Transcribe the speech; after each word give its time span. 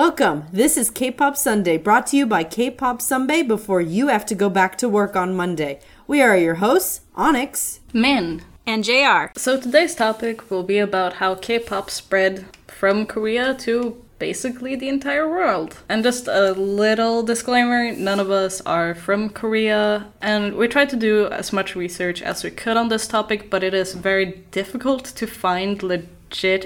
Welcome. 0.00 0.46
This 0.50 0.78
is 0.78 0.88
K-Pop 0.90 1.36
Sunday, 1.36 1.76
brought 1.76 2.06
to 2.06 2.16
you 2.16 2.24
by 2.24 2.42
K-Pop 2.42 3.02
Sunday 3.02 3.42
before 3.42 3.82
you 3.82 4.08
have 4.08 4.24
to 4.24 4.34
go 4.34 4.48
back 4.48 4.78
to 4.78 4.88
work 4.88 5.14
on 5.14 5.36
Monday. 5.36 5.78
We 6.06 6.22
are 6.22 6.38
your 6.38 6.54
hosts, 6.54 7.02
Onyx, 7.16 7.80
Min, 7.92 8.42
and 8.66 8.82
JR. 8.82 9.26
So 9.36 9.60
today's 9.60 9.94
topic 9.94 10.50
will 10.50 10.62
be 10.62 10.78
about 10.78 11.12
how 11.20 11.34
K-pop 11.34 11.90
spread 11.90 12.46
from 12.66 13.04
Korea 13.04 13.52
to 13.56 14.02
basically 14.18 14.74
the 14.74 14.88
entire 14.88 15.28
world. 15.28 15.76
And 15.86 16.02
just 16.02 16.28
a 16.28 16.52
little 16.52 17.22
disclaimer 17.22 17.92
none 17.92 18.20
of 18.20 18.30
us 18.30 18.62
are 18.62 18.94
from 18.94 19.28
Korea, 19.28 20.06
and 20.22 20.56
we 20.56 20.66
tried 20.66 20.88
to 20.90 20.96
do 20.96 21.26
as 21.26 21.52
much 21.52 21.76
research 21.76 22.22
as 22.22 22.42
we 22.42 22.50
could 22.50 22.78
on 22.78 22.88
this 22.88 23.06
topic, 23.06 23.50
but 23.50 23.62
it 23.62 23.74
is 23.74 23.92
very 23.92 24.44
difficult 24.50 25.04
to 25.04 25.26
find 25.26 25.82
legit 25.82 26.08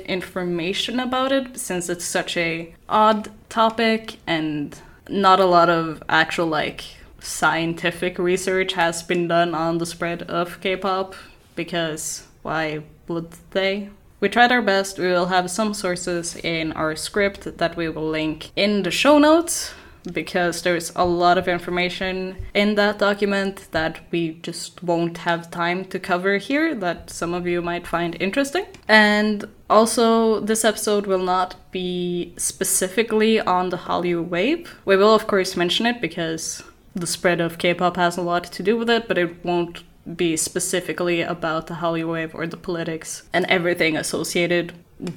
information 0.00 1.00
about 1.00 1.32
it 1.32 1.58
since 1.58 1.88
it's 1.88 2.04
such 2.04 2.36
a 2.36 2.74
odd 2.88 3.30
topic 3.48 4.16
and 4.26 4.80
not 5.08 5.40
a 5.40 5.44
lot 5.44 5.70
of 5.70 6.02
actual 6.08 6.46
like 6.46 6.84
scientific 7.20 8.18
research 8.18 8.74
has 8.74 9.02
been 9.02 9.28
done 9.28 9.54
on 9.54 9.78
the 9.78 9.86
spread 9.86 10.22
of 10.24 10.60
K-pop 10.60 11.14
because 11.54 12.26
why 12.42 12.82
would 13.08 13.32
they? 13.50 13.88
We 14.20 14.28
tried 14.28 14.52
our 14.52 14.62
best. 14.62 14.98
We 14.98 15.06
will 15.06 15.26
have 15.26 15.50
some 15.50 15.74
sources 15.74 16.36
in 16.36 16.72
our 16.72 16.96
script 16.96 17.58
that 17.58 17.76
we 17.76 17.88
will 17.88 18.08
link 18.08 18.50
in 18.56 18.82
the 18.82 18.90
show 18.90 19.18
notes 19.18 19.74
because 20.12 20.62
there's 20.62 20.92
a 20.94 21.04
lot 21.04 21.38
of 21.38 21.48
information 21.48 22.36
in 22.52 22.74
that 22.74 22.98
document 22.98 23.68
that 23.70 24.00
we 24.10 24.34
just 24.42 24.82
won't 24.82 25.18
have 25.18 25.50
time 25.50 25.84
to 25.86 25.98
cover 25.98 26.36
here 26.36 26.74
that 26.74 27.10
some 27.10 27.32
of 27.34 27.46
you 27.46 27.62
might 27.62 27.86
find 27.86 28.16
interesting. 28.20 28.66
And 28.86 29.44
also, 29.70 30.40
this 30.40 30.64
episode 30.64 31.06
will 31.06 31.22
not 31.22 31.56
be 31.70 32.34
specifically 32.36 33.40
on 33.40 33.70
the 33.70 33.78
Hallyu 33.78 34.26
wave. 34.26 34.76
We 34.84 34.96
will, 34.96 35.14
of 35.14 35.26
course, 35.26 35.56
mention 35.56 35.86
it 35.86 36.00
because 36.00 36.62
the 36.94 37.06
spread 37.06 37.40
of 37.40 37.58
K 37.58 37.74
pop 37.74 37.96
has 37.96 38.16
a 38.16 38.22
lot 38.22 38.44
to 38.44 38.62
do 38.62 38.76
with 38.76 38.90
it, 38.90 39.08
but 39.08 39.18
it 39.18 39.44
won't 39.44 39.82
be 40.16 40.36
specifically 40.36 41.22
about 41.22 41.66
the 41.66 41.74
Hallyu 41.74 42.12
wave 42.12 42.34
or 42.34 42.46
the 42.46 42.58
politics 42.58 43.22
and 43.32 43.46
everything 43.46 43.96
associated 43.96 44.74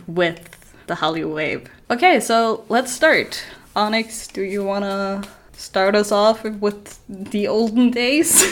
with 0.07 0.73
the 0.88 0.95
Hallyu 0.95 1.33
wave. 1.33 1.69
Okay, 1.91 2.19
so 2.19 2.66
let's 2.69 2.91
start. 2.91 3.44
Onyx, 3.78 4.28
do 4.30 4.42
you 4.42 4.64
want 4.64 4.86
to 4.86 5.30
start 5.56 5.94
us 5.94 6.11
off 6.11 6.44
with 6.44 7.00
the 7.08 7.47
olden 7.47 7.92
days? 7.92 8.44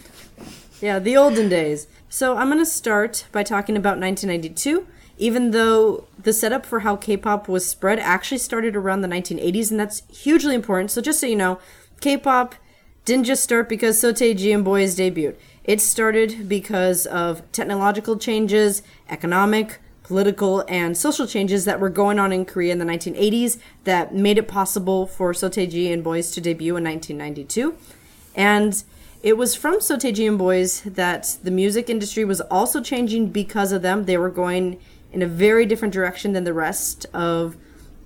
yeah, 0.80 1.00
the 1.00 1.16
olden 1.16 1.48
days. 1.48 1.88
So 2.08 2.36
I'm 2.36 2.46
going 2.46 2.60
to 2.60 2.64
start 2.64 3.26
by 3.32 3.42
talking 3.42 3.76
about 3.76 3.98
1992, 3.98 4.86
even 5.18 5.50
though 5.50 6.06
the 6.16 6.32
setup 6.32 6.64
for 6.64 6.80
how 6.80 6.94
K-pop 6.94 7.48
was 7.48 7.68
spread 7.68 7.98
actually 7.98 8.38
started 8.38 8.76
around 8.76 9.00
the 9.00 9.08
1980s, 9.08 9.72
and 9.72 9.80
that's 9.80 10.02
hugely 10.06 10.54
important. 10.54 10.92
So 10.92 11.00
just 11.00 11.18
so 11.18 11.26
you 11.26 11.34
know, 11.34 11.58
K-pop 12.00 12.54
didn't 13.04 13.24
just 13.24 13.42
start 13.42 13.68
because 13.68 14.00
Seo 14.00 14.54
and 14.54 14.64
Boys 14.64 14.94
debuted. 14.94 15.34
It 15.64 15.80
started 15.80 16.48
because 16.48 17.06
of 17.06 17.42
technological 17.50 18.16
changes, 18.18 18.82
economic, 19.10 19.80
political, 20.04 20.64
and 20.68 20.96
social 20.96 21.26
changes 21.26 21.64
that 21.64 21.80
were 21.80 21.88
going 21.88 22.18
on 22.18 22.32
in 22.32 22.44
Korea 22.44 22.72
in 22.72 22.78
the 22.78 22.84
1980s 22.84 23.58
that 23.84 24.14
made 24.14 24.38
it 24.38 24.46
possible 24.46 25.06
for 25.06 25.32
Seo 25.32 25.92
and 25.92 26.04
Boys 26.04 26.30
to 26.32 26.40
debut 26.40 26.76
in 26.76 26.84
1992. 26.84 27.76
And 28.36 28.84
it 29.22 29.38
was 29.38 29.54
from 29.54 29.80
Seo 29.80 30.28
and 30.28 30.38
Boys 30.38 30.82
that 30.82 31.38
the 31.42 31.50
music 31.50 31.88
industry 31.88 32.24
was 32.24 32.42
also 32.42 32.82
changing 32.82 33.30
because 33.30 33.72
of 33.72 33.82
them. 33.82 34.04
They 34.04 34.18
were 34.18 34.30
going 34.30 34.78
in 35.10 35.22
a 35.22 35.26
very 35.26 35.64
different 35.64 35.94
direction 35.94 36.34
than 36.34 36.44
the 36.44 36.52
rest 36.52 37.06
of 37.14 37.56